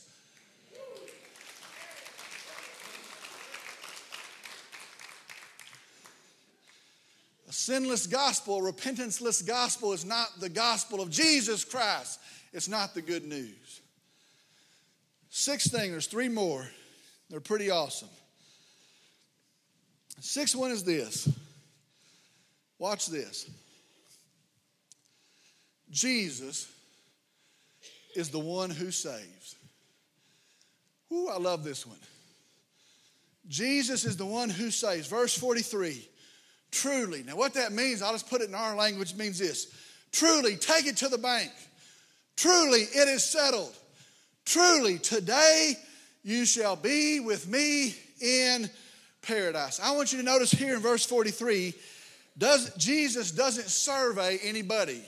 A 7.48 7.52
sinless 7.52 8.06
gospel, 8.06 8.64
a 8.66 8.72
repentanceless 8.72 9.44
gospel 9.46 9.92
is 9.92 10.04
not 10.04 10.28
the 10.38 10.48
gospel 10.48 11.00
of 11.00 11.10
Jesus 11.10 11.64
Christ. 11.64 12.20
It's 12.52 12.68
not 12.68 12.94
the 12.94 13.02
good 13.02 13.24
news. 13.24 13.61
Sixth 15.34 15.72
thing, 15.72 15.92
there's 15.92 16.08
three 16.08 16.28
more. 16.28 16.68
They're 17.30 17.40
pretty 17.40 17.70
awesome. 17.70 18.10
Sixth 20.20 20.54
one 20.54 20.70
is 20.70 20.84
this. 20.84 21.26
Watch 22.78 23.06
this. 23.06 23.48
Jesus 25.90 26.70
is 28.14 28.28
the 28.28 28.38
one 28.38 28.68
who 28.68 28.90
saves. 28.90 29.56
Ooh, 31.10 31.28
I 31.28 31.38
love 31.38 31.64
this 31.64 31.86
one. 31.86 31.96
Jesus 33.48 34.04
is 34.04 34.18
the 34.18 34.26
one 34.26 34.50
who 34.50 34.70
saves. 34.70 35.06
Verse 35.06 35.36
43 35.36 36.08
truly. 36.70 37.22
Now, 37.22 37.36
what 37.36 37.54
that 37.54 37.72
means, 37.72 38.02
I'll 38.02 38.12
just 38.12 38.28
put 38.28 38.42
it 38.42 38.50
in 38.50 38.54
our 38.54 38.76
language, 38.76 39.14
means 39.14 39.38
this 39.38 39.68
truly, 40.12 40.56
take 40.56 40.86
it 40.86 40.98
to 40.98 41.08
the 41.08 41.16
bank. 41.16 41.50
Truly, 42.36 42.80
it 42.80 43.08
is 43.08 43.24
settled. 43.24 43.74
Truly, 44.44 44.98
today 44.98 45.74
you 46.22 46.44
shall 46.44 46.76
be 46.76 47.20
with 47.20 47.48
me 47.48 47.94
in 48.20 48.68
paradise. 49.22 49.80
I 49.80 49.92
want 49.92 50.12
you 50.12 50.18
to 50.18 50.24
notice 50.24 50.50
here 50.50 50.74
in 50.74 50.80
verse 50.80 51.04
43, 51.04 51.74
does, 52.36 52.74
Jesus 52.76 53.30
doesn't 53.30 53.68
survey 53.68 54.38
anybody 54.42 55.02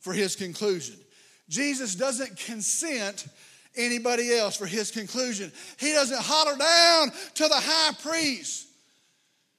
for 0.00 0.12
his 0.12 0.36
conclusion. 0.36 0.96
Jesus 1.48 1.94
doesn't 1.94 2.36
consent 2.36 3.26
anybody 3.76 4.34
else 4.34 4.56
for 4.56 4.66
his 4.66 4.90
conclusion. 4.90 5.52
He 5.78 5.92
doesn't 5.92 6.20
holler 6.20 6.56
down 6.56 7.10
to 7.34 7.48
the 7.48 7.54
high 7.54 7.92
priest, 8.02 8.68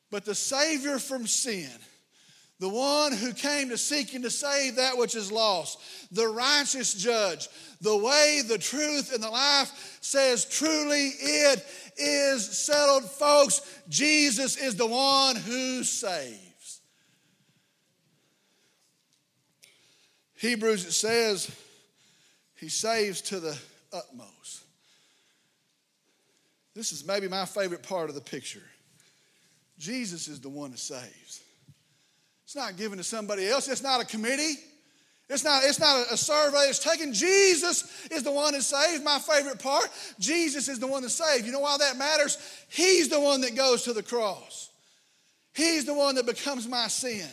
but 0.10 0.26
the 0.26 0.36
Savior 0.36 1.00
from 1.00 1.28
sin 1.28 1.70
the 2.62 2.70
one 2.70 3.12
who 3.12 3.34
came 3.34 3.70
to 3.70 3.78
seek 3.78 4.14
and 4.14 4.24
to 4.24 4.30
save 4.30 4.76
that 4.76 4.96
which 4.96 5.16
is 5.16 5.32
lost, 5.32 5.80
the 6.12 6.28
righteous 6.28 6.94
judge, 6.94 7.50
the 7.82 7.98
way, 7.98 8.44
the 8.48 8.60
truth, 8.60 9.12
and 9.12 9.24
the 9.24 9.30
life 9.30 9.98
says, 10.00 10.46
truly 10.46 11.08
it 11.08 11.66
is 11.98 12.48
settled. 12.48 13.10
Folks, 13.10 13.62
Jesus 13.90 14.58
is 14.58 14.76
the 14.76 14.86
one 14.86 15.38
who 15.38 15.84
saves. 15.84 16.82
Hebrews, 20.36 20.86
it 20.86 20.92
says, 20.92 21.50
he 22.58 22.70
saves 22.70 23.22
to 23.22 23.40
the 23.40 23.58
utmost. 23.92 24.62
This 26.76 26.92
is 26.92 27.08
maybe 27.08 27.28
my 27.28 27.46
favorite 27.46 27.82
part 27.82 28.10
of 28.10 28.14
the 28.14 28.22
picture. 28.22 28.62
Jesus 29.80 30.28
is 30.28 30.40
the 30.40 30.50
one 30.50 30.70
who 30.70 30.78
saves. 30.78 31.42
It's 32.52 32.56
not 32.58 32.76
given 32.76 32.98
to 32.98 33.04
somebody 33.06 33.48
else. 33.48 33.70
It's 33.70 33.82
not 33.82 34.02
a 34.02 34.06
committee. 34.06 34.56
It's 35.30 35.46
not, 35.46 35.64
it's 35.64 35.80
not 35.80 36.12
a, 36.12 36.18
survey. 36.18 36.66
It's 36.68 36.80
taken. 36.80 37.14
Jesus 37.14 38.06
is 38.12 38.24
the 38.24 38.32
one 38.34 38.52
that 38.52 38.64
saves. 38.64 39.02
My 39.02 39.20
favorite 39.20 39.58
part 39.58 39.86
Jesus 40.20 40.68
is 40.68 40.78
the 40.78 40.86
one 40.86 41.02
that 41.04 41.12
saves. 41.12 41.46
You 41.46 41.54
know 41.54 41.62
why 41.62 41.78
that 41.78 41.96
matters? 41.96 42.38
He's 42.68 43.08
the 43.08 43.22
one 43.22 43.40
that 43.40 43.56
goes 43.56 43.84
to 43.84 43.94
the 43.94 44.04
cross. 44.04 44.70
He's 45.54 45.86
the 45.86 45.94
one 45.94 46.16
that 46.16 46.26
becomes 46.26 46.68
my 46.68 46.90
sin. 46.90 47.30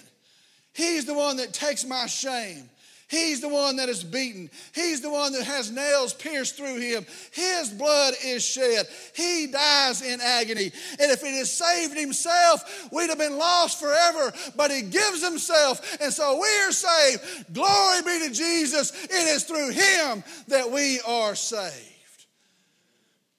He's 0.72 1.04
the 1.04 1.14
one 1.14 1.38
that 1.38 1.52
takes 1.52 1.85
my 1.85 2.07
shame. 2.07 2.70
He's 3.09 3.40
the 3.40 3.49
one 3.49 3.77
that 3.77 3.88
is 3.88 4.05
beaten. 4.05 4.51
He's 4.75 5.01
the 5.01 5.09
one 5.09 5.33
that 5.33 5.44
has 5.44 5.71
nails 5.71 6.12
pierced 6.12 6.59
through 6.59 6.79
him. 6.79 7.07
His 7.33 7.71
blood 7.71 8.12
is 8.23 8.44
shed. 8.44 8.87
He 9.14 9.47
dies 9.47 10.03
in 10.03 10.21
agony. 10.21 10.71
And 11.01 11.11
if 11.11 11.23
he 11.23 11.38
had 11.38 11.47
saved 11.47 11.97
himself, 11.97 12.90
we'd 12.92 13.09
have 13.09 13.18
been 13.18 13.38
lost 13.38 13.81
forever. 13.81 14.33
But 14.57 14.71
he 14.71 14.83
gives 14.83 15.25
himself. 15.25 15.97
And 16.03 16.12
so 16.12 16.38
we 16.38 16.49
are 16.66 16.73
saved. 16.73 17.53
Glory 17.55 18.03
be 18.03 18.29
to 18.29 18.35
Jesus. 18.35 18.92
It 19.05 19.11
is 19.11 19.44
through 19.44 19.71
him 19.71 20.23
that 20.49 20.71
we 20.71 21.01
are 21.01 21.35
saved. 21.35 22.27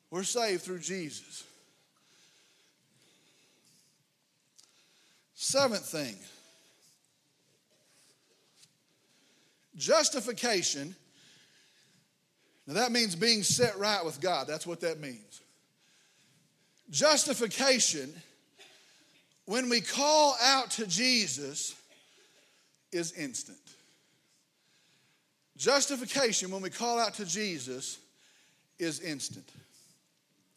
We're 0.09 0.23
saved 0.23 0.63
through 0.63 0.79
Jesus. 0.79 1.43
Seventh 5.35 5.85
thing 5.85 6.15
Justification, 9.79 10.93
now 12.67 12.73
that 12.73 12.91
means 12.91 13.15
being 13.15 13.43
set 13.43 13.77
right 13.79 14.03
with 14.03 14.19
God. 14.19 14.45
That's 14.45 14.67
what 14.67 14.81
that 14.81 14.99
means. 14.99 15.41
Justification, 16.89 18.13
when 19.45 19.69
we 19.69 19.79
call 19.79 20.35
out 20.43 20.69
to 20.71 20.85
Jesus, 20.85 21.75
is 22.91 23.13
instant. 23.13 23.57
Justification, 25.55 26.51
when 26.51 26.61
we 26.61 26.69
call 26.69 26.99
out 26.99 27.13
to 27.13 27.25
Jesus, 27.25 27.99
is 28.79 28.99
instant. 28.99 29.47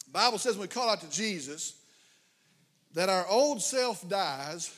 The 0.05 0.11
Bible 0.11 0.37
says 0.37 0.55
when 0.55 0.63
we 0.63 0.67
call 0.67 0.89
out 0.89 0.99
to 0.99 1.09
Jesus, 1.09 1.75
that 2.93 3.07
our 3.07 3.25
old 3.27 3.61
self 3.61 4.07
dies 4.09 4.75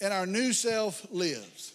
and 0.00 0.12
our 0.12 0.26
new 0.26 0.52
self 0.52 1.04
lives. 1.10 1.72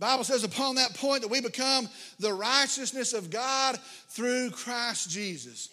Bible 0.00 0.24
says 0.24 0.44
upon 0.44 0.76
that 0.76 0.94
point 0.94 1.22
that 1.22 1.30
we 1.30 1.42
become 1.42 1.86
the 2.18 2.32
righteousness 2.32 3.12
of 3.12 3.30
God 3.30 3.78
through 4.08 4.50
Christ 4.50 5.10
Jesus. 5.10 5.68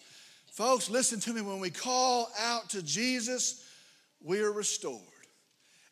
Folks, 0.52 0.90
listen 0.90 1.18
to 1.20 1.32
me. 1.32 1.40
When 1.40 1.60
we 1.60 1.70
call 1.70 2.28
out 2.38 2.68
to 2.70 2.82
Jesus, 2.82 3.64
we 4.22 4.40
are 4.40 4.52
restored. 4.52 5.00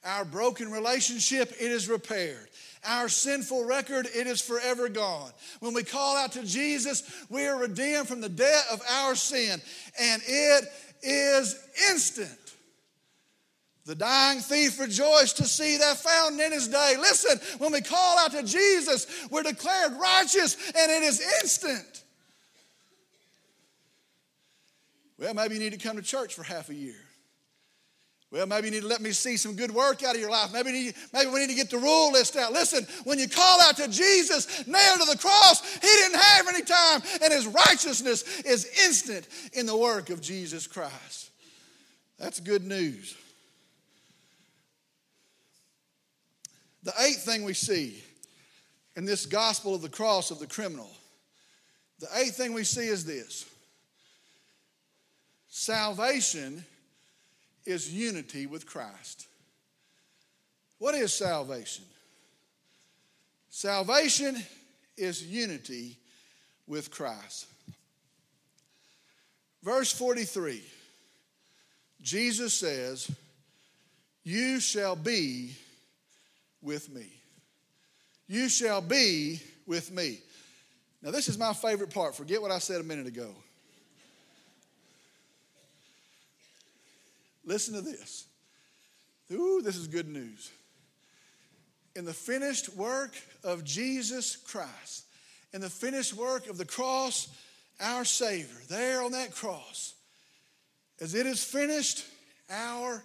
Our 0.04 0.24
broken 0.24 0.70
relationship, 0.70 1.50
it 1.52 1.70
is 1.70 1.88
repaired. 1.88 2.48
Our 2.86 3.08
sinful 3.08 3.64
record, 3.64 4.06
it 4.14 4.26
is 4.26 4.40
forever 4.40 4.88
gone. 4.88 5.30
When 5.60 5.72
we 5.72 5.82
call 5.82 6.16
out 6.16 6.32
to 6.32 6.44
Jesus, 6.44 7.02
we 7.28 7.46
are 7.46 7.58
redeemed 7.58 8.06
from 8.06 8.20
the 8.20 8.28
debt 8.28 8.64
of 8.70 8.80
our 8.88 9.14
sin, 9.16 9.60
and 9.98 10.22
it 10.26 10.64
is 11.02 11.58
instant. 11.90 12.45
The 13.86 13.94
dying 13.94 14.40
thief 14.40 14.80
rejoiced 14.80 15.36
to 15.36 15.44
see 15.44 15.76
that 15.76 15.96
fountain 15.96 16.40
in 16.40 16.50
his 16.50 16.66
day. 16.66 16.96
Listen, 16.98 17.38
when 17.58 17.70
we 17.72 17.80
call 17.80 18.18
out 18.18 18.32
to 18.32 18.42
Jesus, 18.42 19.06
we're 19.30 19.44
declared 19.44 19.92
righteous 19.92 20.56
and 20.76 20.90
it 20.90 21.04
is 21.04 21.20
instant. 21.42 22.02
Well, 25.18 25.34
maybe 25.34 25.54
you 25.54 25.60
need 25.60 25.72
to 25.72 25.78
come 25.78 25.96
to 25.96 26.02
church 26.02 26.34
for 26.34 26.42
half 26.42 26.68
a 26.68 26.74
year. 26.74 26.96
Well, 28.32 28.48
maybe 28.48 28.66
you 28.66 28.72
need 28.72 28.82
to 28.82 28.88
let 28.88 29.00
me 29.00 29.12
see 29.12 29.36
some 29.36 29.54
good 29.54 29.70
work 29.70 30.02
out 30.02 30.16
of 30.16 30.20
your 30.20 30.30
life. 30.30 30.52
Maybe, 30.52 30.72
need, 30.72 30.94
maybe 31.12 31.30
we 31.30 31.38
need 31.38 31.50
to 31.50 31.54
get 31.54 31.70
the 31.70 31.78
rule 31.78 32.10
list 32.10 32.36
out. 32.36 32.52
Listen, 32.52 32.84
when 33.04 33.20
you 33.20 33.28
call 33.28 33.60
out 33.60 33.76
to 33.76 33.86
Jesus, 33.86 34.66
nailed 34.66 34.98
to 34.98 35.06
the 35.06 35.16
cross, 35.16 35.62
he 35.74 35.86
didn't 35.86 36.20
have 36.20 36.48
any 36.48 36.62
time, 36.62 37.02
and 37.22 37.32
his 37.32 37.46
righteousness 37.46 38.40
is 38.40 38.66
instant 38.84 39.28
in 39.52 39.64
the 39.64 39.76
work 39.76 40.10
of 40.10 40.20
Jesus 40.20 40.66
Christ. 40.66 41.30
That's 42.18 42.40
good 42.40 42.64
news. 42.64 43.16
The 46.86 46.94
eighth 47.00 47.24
thing 47.24 47.42
we 47.42 47.52
see 47.52 48.00
in 48.94 49.04
this 49.04 49.26
gospel 49.26 49.74
of 49.74 49.82
the 49.82 49.88
cross 49.88 50.30
of 50.30 50.38
the 50.38 50.46
criminal, 50.46 50.88
the 51.98 52.06
eighth 52.14 52.36
thing 52.36 52.54
we 52.54 52.62
see 52.62 52.86
is 52.86 53.04
this 53.04 53.44
salvation 55.48 56.64
is 57.64 57.92
unity 57.92 58.46
with 58.46 58.66
Christ. 58.66 59.26
What 60.78 60.94
is 60.94 61.12
salvation? 61.12 61.84
Salvation 63.50 64.36
is 64.96 65.24
unity 65.24 65.96
with 66.68 66.92
Christ. 66.92 67.46
Verse 69.64 69.90
43, 69.90 70.62
Jesus 72.00 72.54
says, 72.54 73.10
You 74.22 74.60
shall 74.60 74.94
be 74.94 75.56
with 76.66 76.92
me. 76.92 77.06
You 78.26 78.48
shall 78.48 78.82
be 78.82 79.40
with 79.66 79.92
me. 79.92 80.18
Now, 81.00 81.12
this 81.12 81.28
is 81.28 81.38
my 81.38 81.52
favorite 81.52 81.94
part. 81.94 82.16
Forget 82.16 82.42
what 82.42 82.50
I 82.50 82.58
said 82.58 82.80
a 82.80 82.84
minute 82.84 83.06
ago. 83.06 83.30
Listen 87.44 87.74
to 87.74 87.80
this. 87.80 88.26
Ooh, 89.32 89.62
this 89.62 89.76
is 89.76 89.86
good 89.86 90.08
news. 90.08 90.50
In 91.94 92.04
the 92.04 92.12
finished 92.12 92.74
work 92.74 93.14
of 93.44 93.64
Jesus 93.64 94.36
Christ, 94.36 95.04
in 95.54 95.60
the 95.60 95.70
finished 95.70 96.14
work 96.14 96.48
of 96.48 96.58
the 96.58 96.64
cross, 96.64 97.28
our 97.80 98.04
Savior, 98.04 98.60
there 98.68 99.02
on 99.02 99.12
that 99.12 99.32
cross, 99.32 99.94
as 101.00 101.14
it 101.14 101.26
is 101.26 101.44
finished, 101.44 102.04
our 102.50 103.02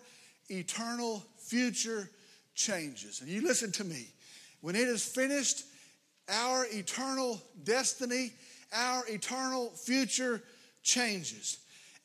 eternal 0.50 1.24
future 1.38 2.10
changes. 2.62 3.22
And 3.22 3.30
you 3.30 3.42
listen 3.42 3.72
to 3.74 3.84
me. 3.84 4.08
When 4.62 4.76
it 4.76 4.88
is 4.88 5.04
finished, 5.04 5.64
our 6.30 6.66
eternal 6.72 7.42
destiny, 7.64 8.32
our 8.74 9.04
eternal 9.08 9.70
future 9.72 10.42
changes. 10.84 11.58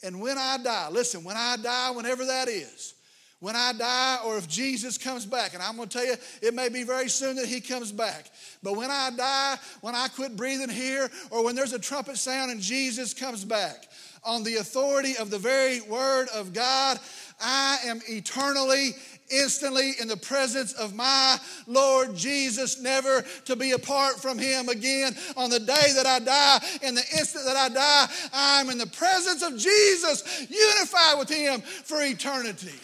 And 0.02 0.20
when 0.20 0.38
I 0.38 0.58
die, 0.62 0.88
listen, 0.90 1.24
when 1.24 1.36
I 1.36 1.56
die, 1.56 1.90
whenever 1.90 2.24
that 2.24 2.48
is, 2.48 2.94
when 3.40 3.54
I 3.54 3.72
die, 3.74 4.18
or 4.24 4.38
if 4.38 4.48
Jesus 4.48 4.96
comes 4.96 5.26
back, 5.26 5.52
and 5.52 5.62
I'm 5.62 5.76
going 5.76 5.88
to 5.88 5.98
tell 5.98 6.06
you, 6.06 6.14
it 6.40 6.54
may 6.54 6.70
be 6.70 6.84
very 6.84 7.08
soon 7.08 7.36
that 7.36 7.46
he 7.46 7.60
comes 7.60 7.92
back. 7.92 8.30
But 8.62 8.76
when 8.76 8.90
I 8.90 9.10
die, 9.10 9.56
when 9.82 9.94
I 9.94 10.08
quit 10.08 10.36
breathing 10.36 10.70
here, 10.70 11.10
or 11.30 11.44
when 11.44 11.54
there's 11.54 11.74
a 11.74 11.78
trumpet 11.78 12.16
sound 12.16 12.50
and 12.50 12.60
Jesus 12.60 13.12
comes 13.12 13.44
back, 13.44 13.88
on 14.24 14.42
the 14.42 14.56
authority 14.56 15.16
of 15.18 15.30
the 15.30 15.38
very 15.38 15.80
word 15.82 16.28
of 16.34 16.52
God, 16.52 16.98
I 17.40 17.78
am 17.84 18.00
eternally 18.08 18.90
instantly 19.30 19.92
in 20.00 20.08
the 20.08 20.16
presence 20.16 20.72
of 20.72 20.94
my 20.94 21.38
Lord 21.66 22.14
Jesus, 22.16 22.80
never 22.80 23.22
to 23.44 23.56
be 23.56 23.72
apart 23.72 24.20
from 24.20 24.38
Him 24.38 24.68
again. 24.68 25.14
On 25.36 25.50
the 25.50 25.60
day 25.60 25.92
that 25.94 26.06
I 26.06 26.18
die, 26.18 26.58
in 26.82 26.94
the 26.94 27.04
instant 27.18 27.44
that 27.44 27.56
I 27.56 27.68
die, 27.68 28.06
I'm 28.32 28.70
in 28.70 28.78
the 28.78 28.86
presence 28.86 29.42
of 29.42 29.56
Jesus, 29.56 30.46
unified 30.48 31.18
with 31.18 31.28
Him 31.28 31.60
for 31.60 32.02
eternity. 32.02 32.74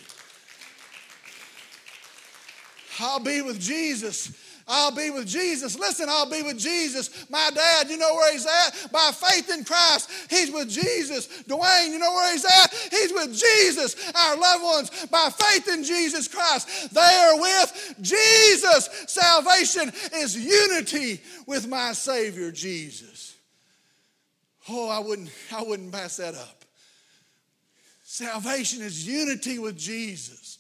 I'll 2.98 3.20
be 3.20 3.42
with 3.42 3.60
Jesus 3.60 4.32
I'll 4.68 4.94
be 4.94 5.10
with 5.10 5.26
Jesus. 5.26 5.78
Listen, 5.78 6.06
I'll 6.08 6.30
be 6.30 6.42
with 6.42 6.58
Jesus. 6.58 7.28
My 7.30 7.50
dad, 7.54 7.90
you 7.90 7.96
know 7.96 8.14
where 8.14 8.32
he's 8.32 8.46
at? 8.46 8.92
By 8.92 9.10
faith 9.12 9.50
in 9.50 9.64
Christ, 9.64 10.10
he's 10.30 10.50
with 10.50 10.70
Jesus. 10.70 11.26
Dwayne, 11.44 11.90
you 11.90 11.98
know 11.98 12.12
where 12.12 12.32
he's 12.32 12.44
at? 12.44 12.72
He's 12.90 13.12
with 13.12 13.36
Jesus. 13.36 13.96
Our 14.14 14.36
loved 14.36 14.64
ones, 14.64 15.06
by 15.06 15.30
faith 15.30 15.68
in 15.68 15.84
Jesus 15.84 16.28
Christ, 16.28 16.94
they 16.94 17.00
are 17.00 17.40
with 17.40 17.94
Jesus. 18.00 18.88
Salvation 19.08 19.92
is 20.14 20.36
unity 20.36 21.20
with 21.46 21.68
my 21.68 21.92
Savior, 21.92 22.50
Jesus. 22.50 23.36
Oh, 24.68 24.88
I 24.88 25.00
wouldn't, 25.00 25.30
I 25.54 25.62
wouldn't 25.62 25.92
pass 25.92 26.18
that 26.18 26.34
up. 26.34 26.64
Salvation 28.04 28.82
is 28.82 29.06
unity 29.06 29.58
with 29.58 29.76
Jesus. 29.76 30.58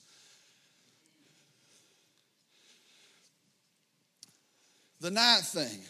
The 5.02 5.10
ninth 5.10 5.48
thing 5.48 5.80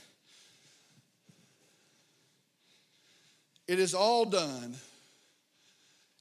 it 3.69 3.79
is 3.79 3.93
all 3.93 4.25
done 4.25 4.75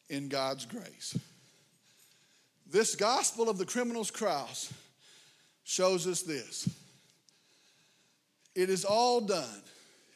in 0.10 0.28
God's 0.28 0.66
grace. 0.66 1.18
This 2.70 2.96
gospel 2.96 3.50
of 3.50 3.58
the 3.58 3.66
criminal's 3.66 4.12
cross 4.12 4.74
shows 5.64 6.06
us 6.06 6.22
this 6.24 6.70
it 8.56 8.70
is 8.70 8.84
all 8.84 9.22
done, 9.22 9.62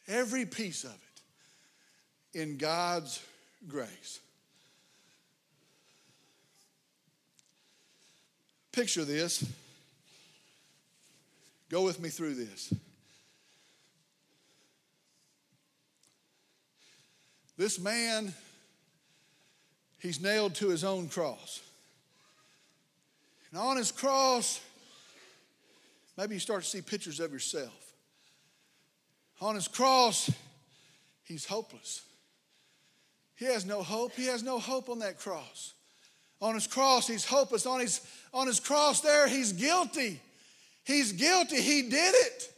every 0.10 0.46
piece 0.46 0.84
of 0.84 0.98
it, 2.34 2.42
in 2.42 2.58
God's 2.58 3.24
grace. 3.70 4.20
Picture 8.74 9.06
this. 9.06 9.46
Go 11.70 11.84
with 11.84 12.00
me 12.00 12.10
through 12.10 12.36
this. 12.36 12.74
This 17.58 17.80
man, 17.80 18.34
he's 20.00 20.22
nailed 20.22 20.56
to 20.56 20.70
his 20.70 20.84
own 20.84 21.08
cross. 21.08 21.62
And 23.50 23.60
on 23.60 23.78
his 23.78 23.92
cross, 23.92 24.60
maybe 26.18 26.36
you 26.36 26.40
start 26.40 26.64
to 26.64 26.70
see 26.70 26.82
pictures 26.82 27.20
of 27.20 27.32
yourself. 27.32 27.94
On 29.42 29.56
his 29.56 29.68
cross, 29.68 30.30
he's 31.24 31.46
hopeless. 31.46 32.04
He 33.36 33.46
has 33.46 33.66
no 33.66 33.84
hope. 33.84 34.14
He 34.14 34.26
has 34.26 34.44
no 34.44 34.60
hope 34.60 34.90
on 34.90 35.00
that 35.00 35.20
cross. 35.20 35.74
On 36.42 36.54
his 36.54 36.68
cross, 36.68 37.08
he's 37.08 37.26
hopeless. 37.26 37.66
On 37.66 37.80
his, 37.80 38.02
on 38.34 38.48
his 38.48 38.60
cross, 38.60 39.02
there, 39.02 39.28
he's 39.28 39.54
guilty. 39.54 40.22
He's 40.86 41.12
guilty. 41.12 41.62
He 41.62 41.82
did 41.84 42.16
it. 42.16 42.52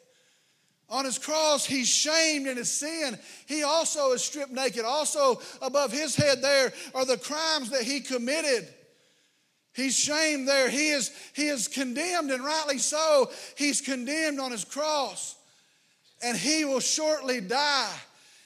On 0.90 1.04
his 1.04 1.18
cross, 1.18 1.66
he's 1.66 1.90
shamed 1.90 2.48
in 2.48 2.56
his 2.56 2.72
sin. 2.72 3.18
He 3.46 3.64
also 3.64 4.14
is 4.14 4.24
stripped 4.24 4.52
naked. 4.52 4.86
Also, 4.86 5.42
above 5.62 5.92
his 5.92 6.16
head, 6.16 6.42
there 6.42 6.72
are 6.96 7.06
the 7.06 7.18
crimes 7.18 7.72
that 7.72 7.82
he 7.82 8.00
committed. 8.00 8.68
He's 9.74 9.98
shamed 9.98 10.48
there. 10.48 10.70
He 10.70 10.90
is, 10.90 11.12
he 11.34 11.48
is 11.48 11.68
condemned, 11.68 12.32
and 12.32 12.44
rightly 12.44 12.78
so. 12.78 13.30
He's 13.58 13.82
condemned 13.82 14.40
on 14.40 14.52
his 14.52 14.64
cross. 14.64 15.36
And 16.24 16.38
he 16.38 16.64
will 16.64 16.80
shortly 16.80 17.42
die. 17.42 17.94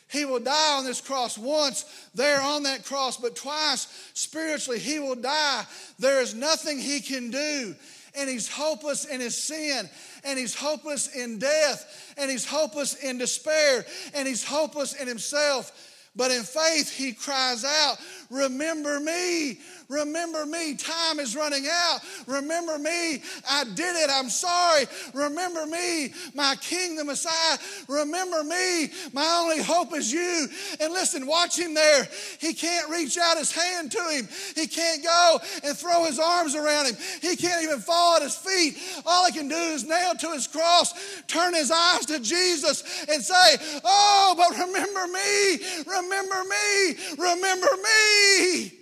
He 0.10 0.26
will 0.26 0.42
die 0.42 0.78
on 0.78 0.84
this 0.84 1.00
cross 1.00 1.38
once 1.38 1.86
there 2.14 2.42
on 2.42 2.64
that 2.64 2.84
cross, 2.84 3.16
but 3.16 3.36
twice 3.36 3.88
spiritually, 4.14 4.80
he 4.80 5.00
will 5.00 5.16
die. 5.16 5.64
There 6.00 6.22
is 6.22 6.36
nothing 6.36 6.80
he 6.80 7.00
can 7.00 7.32
do 7.32 7.76
and 8.16 8.30
he's 8.30 8.50
hopeless 8.50 9.06
in 9.06 9.20
his 9.20 9.38
sin, 9.38 9.90
and 10.24 10.38
he's 10.38 10.56
hopeless 10.56 11.16
in 11.16 11.40
death, 11.40 12.14
and 12.18 12.30
he's 12.30 12.46
hopeless 12.46 12.96
in 12.96 13.18
despair, 13.18 13.86
and 14.14 14.28
he's 14.28 14.44
hopeless 14.44 14.94
in 14.94 15.08
himself. 15.08 15.72
But 16.16 16.32
in 16.32 16.44
faith, 16.44 16.94
he 16.94 17.14
cries 17.14 17.64
out, 17.64 17.98
Remember 18.30 19.00
me, 19.00 19.60
Remember 19.92 20.46
me. 20.46 20.76
Time 20.76 21.20
is 21.20 21.36
running 21.36 21.68
out. 21.70 22.00
Remember 22.26 22.80
me. 22.80 23.22
I 23.50 23.66
did 23.76 23.96
it. 23.98 24.10
I'm 24.10 24.30
sorry. 24.30 24.86
Remember 25.14 25.66
me, 25.66 26.14
my 26.34 26.56
King, 26.62 26.96
the 26.96 27.04
Messiah. 27.04 27.58
Remember 27.90 28.42
me. 28.42 28.90
My 29.12 29.42
only 29.42 29.62
hope 29.62 29.94
is 29.94 30.12
you. 30.12 30.48
And 30.80 30.94
listen, 30.94 31.28
watch 31.28 31.60
him 31.60 31.74
there. 31.74 32.08
He 32.40 32.54
can't 32.54 32.90
reach 32.90 33.18
out 33.18 33.38
his 33.38 33.52
hand 33.52 33.92
to 33.92 34.02
him. 34.04 34.30
He 34.56 34.66
can't 34.66 35.04
go 35.04 35.40
and 35.66 35.78
throw 35.78 36.06
his 36.06 36.20
arms 36.20 36.56
around 36.56 36.86
him. 36.86 36.96
He 37.22 37.36
can't 37.36 37.62
even 37.62 37.80
fall 37.80 38.16
at 38.16 38.22
his 38.22 38.38
feet. 38.38 38.78
All 39.06 39.26
he 39.26 39.38
can 39.38 39.50
do 39.50 39.56
is 39.56 39.84
nail 39.86 40.14
to 40.16 40.32
his 40.32 40.48
cross, 40.48 40.94
turn 41.28 41.54
his 41.54 41.70
eyes 41.70 42.06
to 42.06 42.20
Jesus, 42.22 43.06
and 43.10 43.22
say, 43.22 43.82
Oh, 43.84 44.36
but 44.38 44.52
remember 44.52 45.08
me. 45.08 45.60
Remember 45.86 46.44
me. 46.46 46.96
Remember 47.18 47.68
me. 47.84 48.81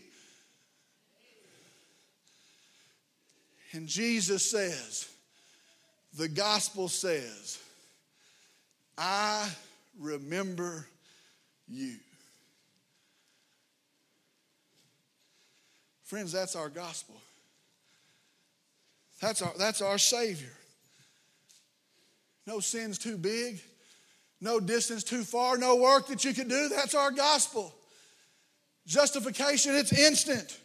And 3.72 3.88
Jesus 3.88 4.50
says, 4.50 5.10
the 6.18 6.28
gospel 6.28 6.88
says, 6.88 7.60
I 8.98 9.48
remember 10.00 10.88
you. 11.68 11.96
Friends, 16.04 16.32
that's 16.32 16.56
our 16.56 16.70
gospel. 16.70 17.16
That's 19.22 19.42
our, 19.42 19.54
that's 19.58 19.82
our 19.82 19.98
Savior. 19.98 20.54
No 22.48 22.60
sin's 22.60 22.98
too 22.98 23.18
big, 23.18 23.62
no 24.42 24.60
distance 24.60 25.04
too 25.04 25.24
far, 25.24 25.58
no 25.58 25.76
work 25.76 26.08
that 26.08 26.26
you 26.26 26.34
can 26.34 26.48
do. 26.48 26.70
That's 26.70 26.96
our 26.96 27.12
gospel. 27.12 27.76
Justification, 28.88 29.76
it's 29.76 29.94
instant. 29.94 30.58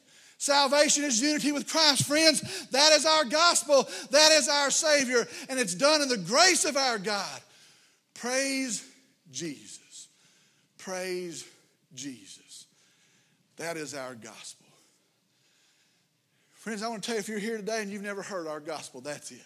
Salvation 0.45 1.05
is 1.05 1.23
unity 1.23 1.53
with 1.53 1.67
Christ. 1.67 2.05
Friends, 2.07 2.67
that 2.67 2.93
is 2.93 3.07
our 3.07 3.25
gospel. 3.25 3.89
That 4.11 4.31
is 4.33 4.47
our 4.47 4.71
Savior. 4.71 5.27
And 5.49 5.59
it's 5.59 5.75
done 5.75 6.03
in 6.03 6.09
the 6.09 6.19
grace 6.19 6.67
of 6.67 6.77
our 6.77 6.99
God. 6.99 7.41
Praise 8.13 8.87
Jesus. 9.33 10.09
Praise 10.77 11.49
Jesus. 11.95 12.67
That 13.57 13.79
is 13.79 13.95
our 13.95 14.15
gospel. 14.15 14.67
Friends, 16.53 16.83
I 16.83 16.89
want 16.89 17.03
to 17.03 17.07
tell 17.07 17.17
you 17.17 17.21
if 17.21 17.29
you're 17.29 17.39
here 17.39 17.57
today 17.57 17.81
and 17.81 17.91
you've 17.91 18.03
never 18.03 18.21
heard 18.21 18.47
our 18.47 18.61
gospel, 18.61 19.01
that's 19.01 19.31
it. 19.31 19.41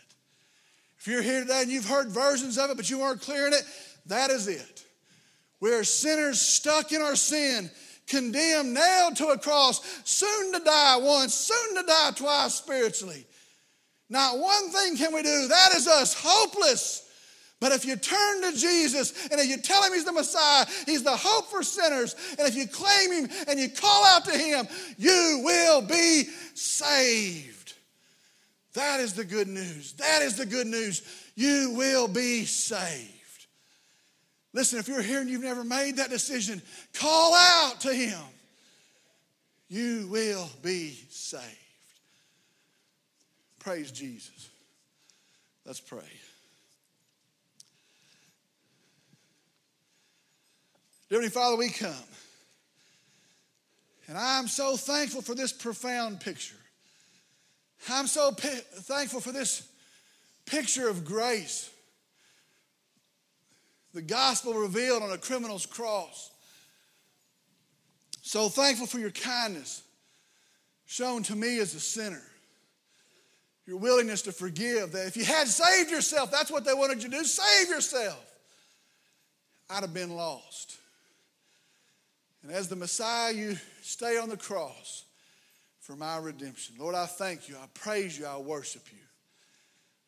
If 0.98 1.06
you're 1.06 1.22
here 1.22 1.42
today 1.42 1.62
and 1.62 1.70
you've 1.70 1.88
heard 1.88 2.08
versions 2.08 2.58
of 2.58 2.70
it, 2.70 2.76
but 2.76 2.90
you 2.90 2.98
weren't 2.98 3.20
clear 3.20 3.46
in 3.46 3.52
it, 3.52 3.62
that 4.06 4.30
is 4.30 4.48
it. 4.48 4.84
We're 5.60 5.84
sinners 5.84 6.40
stuck 6.40 6.90
in 6.90 7.02
our 7.02 7.14
sin 7.14 7.70
condemned, 8.08 8.74
nailed 8.74 9.16
to 9.16 9.28
a 9.28 9.38
cross, 9.38 9.80
soon 10.04 10.52
to 10.52 10.60
die 10.60 10.96
once, 10.96 11.34
soon 11.34 11.76
to 11.76 11.82
die 11.86 12.10
twice 12.16 12.54
spiritually. 12.54 13.26
Not 14.10 14.38
one 14.38 14.70
thing 14.70 14.96
can 14.96 15.14
we 15.14 15.22
do. 15.22 15.48
That 15.48 15.74
is 15.74 15.86
us, 15.86 16.14
hopeless. 16.18 17.04
But 17.60 17.72
if 17.72 17.84
you 17.84 17.96
turn 17.96 18.42
to 18.42 18.56
Jesus 18.56 19.26
and 19.30 19.40
if 19.40 19.48
you 19.48 19.58
tell 19.58 19.82
him 19.82 19.92
he's 19.92 20.04
the 20.04 20.12
Messiah, 20.12 20.64
he's 20.86 21.02
the 21.02 21.16
hope 21.16 21.50
for 21.50 21.62
sinners, 21.62 22.14
and 22.38 22.48
if 22.48 22.54
you 22.54 22.68
claim 22.68 23.12
him 23.12 23.30
and 23.48 23.58
you 23.58 23.68
call 23.68 24.04
out 24.06 24.24
to 24.26 24.38
him, 24.38 24.68
you 24.96 25.42
will 25.44 25.82
be 25.82 26.24
saved. 26.54 27.74
That 28.74 29.00
is 29.00 29.14
the 29.14 29.24
good 29.24 29.48
news. 29.48 29.94
That 29.94 30.22
is 30.22 30.36
the 30.36 30.46
good 30.46 30.68
news. 30.68 31.02
You 31.34 31.74
will 31.76 32.06
be 32.06 32.44
saved. 32.44 33.17
Listen, 34.58 34.80
if 34.80 34.88
you're 34.88 35.02
here 35.02 35.20
and 35.20 35.30
you've 35.30 35.44
never 35.44 35.62
made 35.62 35.98
that 35.98 36.10
decision, 36.10 36.60
call 36.92 37.32
out 37.32 37.80
to 37.82 37.94
Him. 37.94 38.18
You 39.68 40.08
will 40.10 40.50
be 40.64 40.98
saved. 41.10 41.44
Praise 43.60 43.92
Jesus. 43.92 44.48
Let's 45.64 45.78
pray. 45.78 46.00
Dear 51.08 51.30
Father, 51.30 51.56
we 51.56 51.68
come. 51.70 51.94
And 54.08 54.18
I'm 54.18 54.48
so 54.48 54.76
thankful 54.76 55.22
for 55.22 55.36
this 55.36 55.52
profound 55.52 56.18
picture. 56.18 56.56
I'm 57.88 58.08
so 58.08 58.32
p- 58.32 58.48
thankful 58.48 59.20
for 59.20 59.30
this 59.30 59.68
picture 60.46 60.88
of 60.88 61.04
grace 61.04 61.70
the 63.98 64.02
gospel 64.02 64.54
revealed 64.54 65.02
on 65.02 65.10
a 65.10 65.18
criminal's 65.18 65.66
cross. 65.66 66.30
So 68.22 68.48
thankful 68.48 68.86
for 68.86 69.00
your 69.00 69.10
kindness 69.10 69.82
shown 70.86 71.24
to 71.24 71.34
me 71.34 71.58
as 71.58 71.74
a 71.74 71.80
sinner. 71.80 72.22
Your 73.66 73.78
willingness 73.78 74.22
to 74.22 74.32
forgive. 74.32 74.92
That 74.92 75.08
if 75.08 75.16
you 75.16 75.24
had 75.24 75.48
saved 75.48 75.90
yourself, 75.90 76.30
that's 76.30 76.48
what 76.48 76.64
they 76.64 76.74
wanted 76.74 77.02
you 77.02 77.10
to 77.10 77.16
do 77.16 77.24
save 77.24 77.70
yourself. 77.70 78.24
I'd 79.68 79.82
have 79.82 79.92
been 79.92 80.14
lost. 80.14 80.76
And 82.44 82.52
as 82.52 82.68
the 82.68 82.76
Messiah, 82.76 83.32
you 83.32 83.56
stay 83.82 84.16
on 84.16 84.28
the 84.28 84.36
cross 84.36 85.06
for 85.80 85.96
my 85.96 86.18
redemption. 86.18 86.76
Lord, 86.78 86.94
I 86.94 87.06
thank 87.06 87.48
you. 87.48 87.56
I 87.56 87.66
praise 87.74 88.16
you. 88.16 88.26
I 88.26 88.38
worship 88.38 88.84
you. 88.92 88.98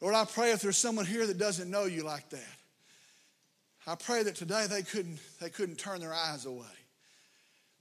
Lord, 0.00 0.14
I 0.14 0.26
pray 0.26 0.52
if 0.52 0.60
there's 0.60 0.78
someone 0.78 1.06
here 1.06 1.26
that 1.26 1.38
doesn't 1.38 1.68
know 1.68 1.86
you 1.86 2.04
like 2.04 2.30
that, 2.30 2.59
I 3.86 3.94
pray 3.94 4.22
that 4.22 4.34
today 4.34 4.66
they 4.68 4.82
couldn't, 4.82 5.18
they 5.40 5.50
couldn't 5.50 5.76
turn 5.76 6.00
their 6.00 6.14
eyes 6.14 6.44
away. 6.44 6.66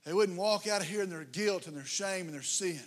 They 0.06 0.14
wouldn't 0.14 0.38
walk 0.38 0.68
out 0.68 0.82
of 0.82 0.88
here 0.88 1.04
in 1.04 1.10
their 1.10 1.26
guilt 1.26 1.68
and 1.68 1.76
their 1.76 1.86
shame 1.86 2.26
and 2.26 2.34
their 2.34 2.41
sin. 2.41 2.80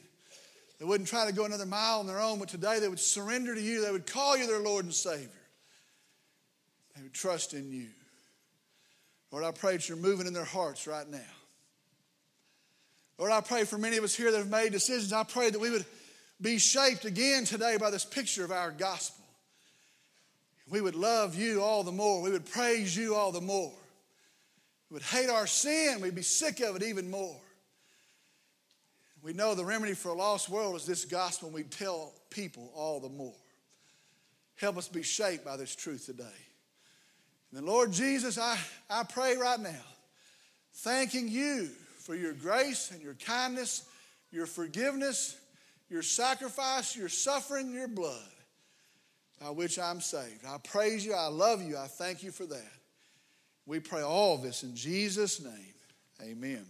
They 0.79 0.85
wouldn't 0.85 1.09
try 1.09 1.27
to 1.27 1.33
go 1.33 1.45
another 1.45 1.67
mile 1.67 2.01
on 2.01 2.07
their 2.07 2.21
own, 2.21 2.39
but 2.39 2.49
today 2.49 2.81
they 2.81 2.89
would 2.89 2.99
surrender 2.99 3.55
to 3.55 3.61
you. 3.61 3.85
They 3.85 3.93
would 3.93 4.07
call 4.07 4.37
you 4.37 4.47
their 4.47 4.59
Lord 4.59 4.85
and 4.85 4.95
Savior. 4.95 5.29
They 6.97 7.03
would 7.03 7.13
trust 7.13 7.55
in 7.55 7.71
you. 7.71 7.89
Lord, 9.31 9.45
I 9.45 9.53
pray 9.53 9.73
that 9.73 9.89
you're 9.89 9.97
moving 9.97 10.27
in 10.27 10.33
their 10.33 10.45
hearts 10.45 10.87
right 10.87 11.09
now. 11.09 11.21
Lord, 13.19 13.31
I 13.31 13.41
pray 13.41 13.65
for 13.65 13.79
many 13.79 13.97
of 13.97 14.05
us 14.05 14.15
here 14.15 14.33
that 14.33 14.39
have 14.39 14.51
made 14.51 14.73
decisions. 14.73 15.13
I 15.13 15.23
pray 15.23 15.51
that 15.51 15.61
we 15.61 15.71
would 15.71 15.87
be 16.41 16.59
shaped 16.59 17.05
again 17.05 17.45
today 17.45 17.77
by 17.77 17.91
this 17.91 18.05
picture 18.05 18.45
of 18.45 18.51
our 18.51 18.73
gospel. 18.73 19.22
We 20.73 20.81
would 20.81 20.95
love 20.95 21.35
you 21.35 21.61
all 21.61 21.85
the 21.85 21.93
more. 21.93 22.23
We 22.23 22.31
would 22.31 22.51
praise 22.51 22.97
you 22.97 23.15
all 23.15 23.31
the 23.31 23.43
more. 23.43 23.75
We 24.89 24.95
would 24.95 25.03
hate 25.03 25.29
our 25.29 25.47
sin. 25.47 26.01
We'd 26.01 26.15
be 26.15 26.23
sick 26.23 26.61
of 26.61 26.77
it 26.77 26.83
even 26.83 27.11
more. 27.11 27.37
We 29.23 29.35
know 29.35 29.55
the 29.55 29.67
remedy 29.67 29.93
for 29.93 30.09
a 30.09 30.15
lost 30.15 30.49
world 30.49 30.75
is 30.77 30.87
this 30.87 31.05
gospel, 31.05 31.49
and 31.49 31.55
we 31.55 31.65
tell 31.65 32.15
people 32.31 32.73
all 32.75 33.01
the 33.01 33.11
more. 33.11 33.35
Help 34.55 34.79
us 34.79 34.89
be 34.89 35.03
shaped 35.03 35.45
by 35.45 35.59
this 35.59 35.77
truth 35.77 36.07
today. 36.07 36.23
And 37.51 37.61
then, 37.61 37.67
Lord 37.67 37.93
Jesus, 37.93 38.39
I, 38.39 38.57
I 38.89 39.05
pray 39.05 39.37
right 39.37 39.61
now, 39.61 39.85
thanking 40.77 41.29
you 41.29 41.69
for 41.99 42.15
your 42.15 42.33
grace 42.33 42.93
and 42.93 43.03
your 43.03 43.15
kindness, 43.15 43.87
your 44.31 44.47
forgiveness, 44.47 45.37
your 45.91 46.03
sacrifice, 46.03 46.97
your 46.97 47.11
suffering, 47.11 47.75
your 47.75 47.89
blood, 47.89 48.32
by 49.43 49.51
which 49.51 49.79
I'm 49.79 50.01
saved. 50.01 50.45
I 50.47 50.59
praise 50.59 51.05
you. 51.05 51.15
I 51.15 51.27
love 51.27 51.63
you. 51.63 51.77
I 51.77 51.87
thank 51.87 52.23
you 52.23 52.31
for 52.31 52.47
that. 52.47 52.73
We 53.67 53.81
pray 53.81 54.03
all 54.03 54.39
this 54.39 54.63
in 54.63 54.75
Jesus' 54.77 55.43
name. 55.43 55.75
Amen. 56.23 56.65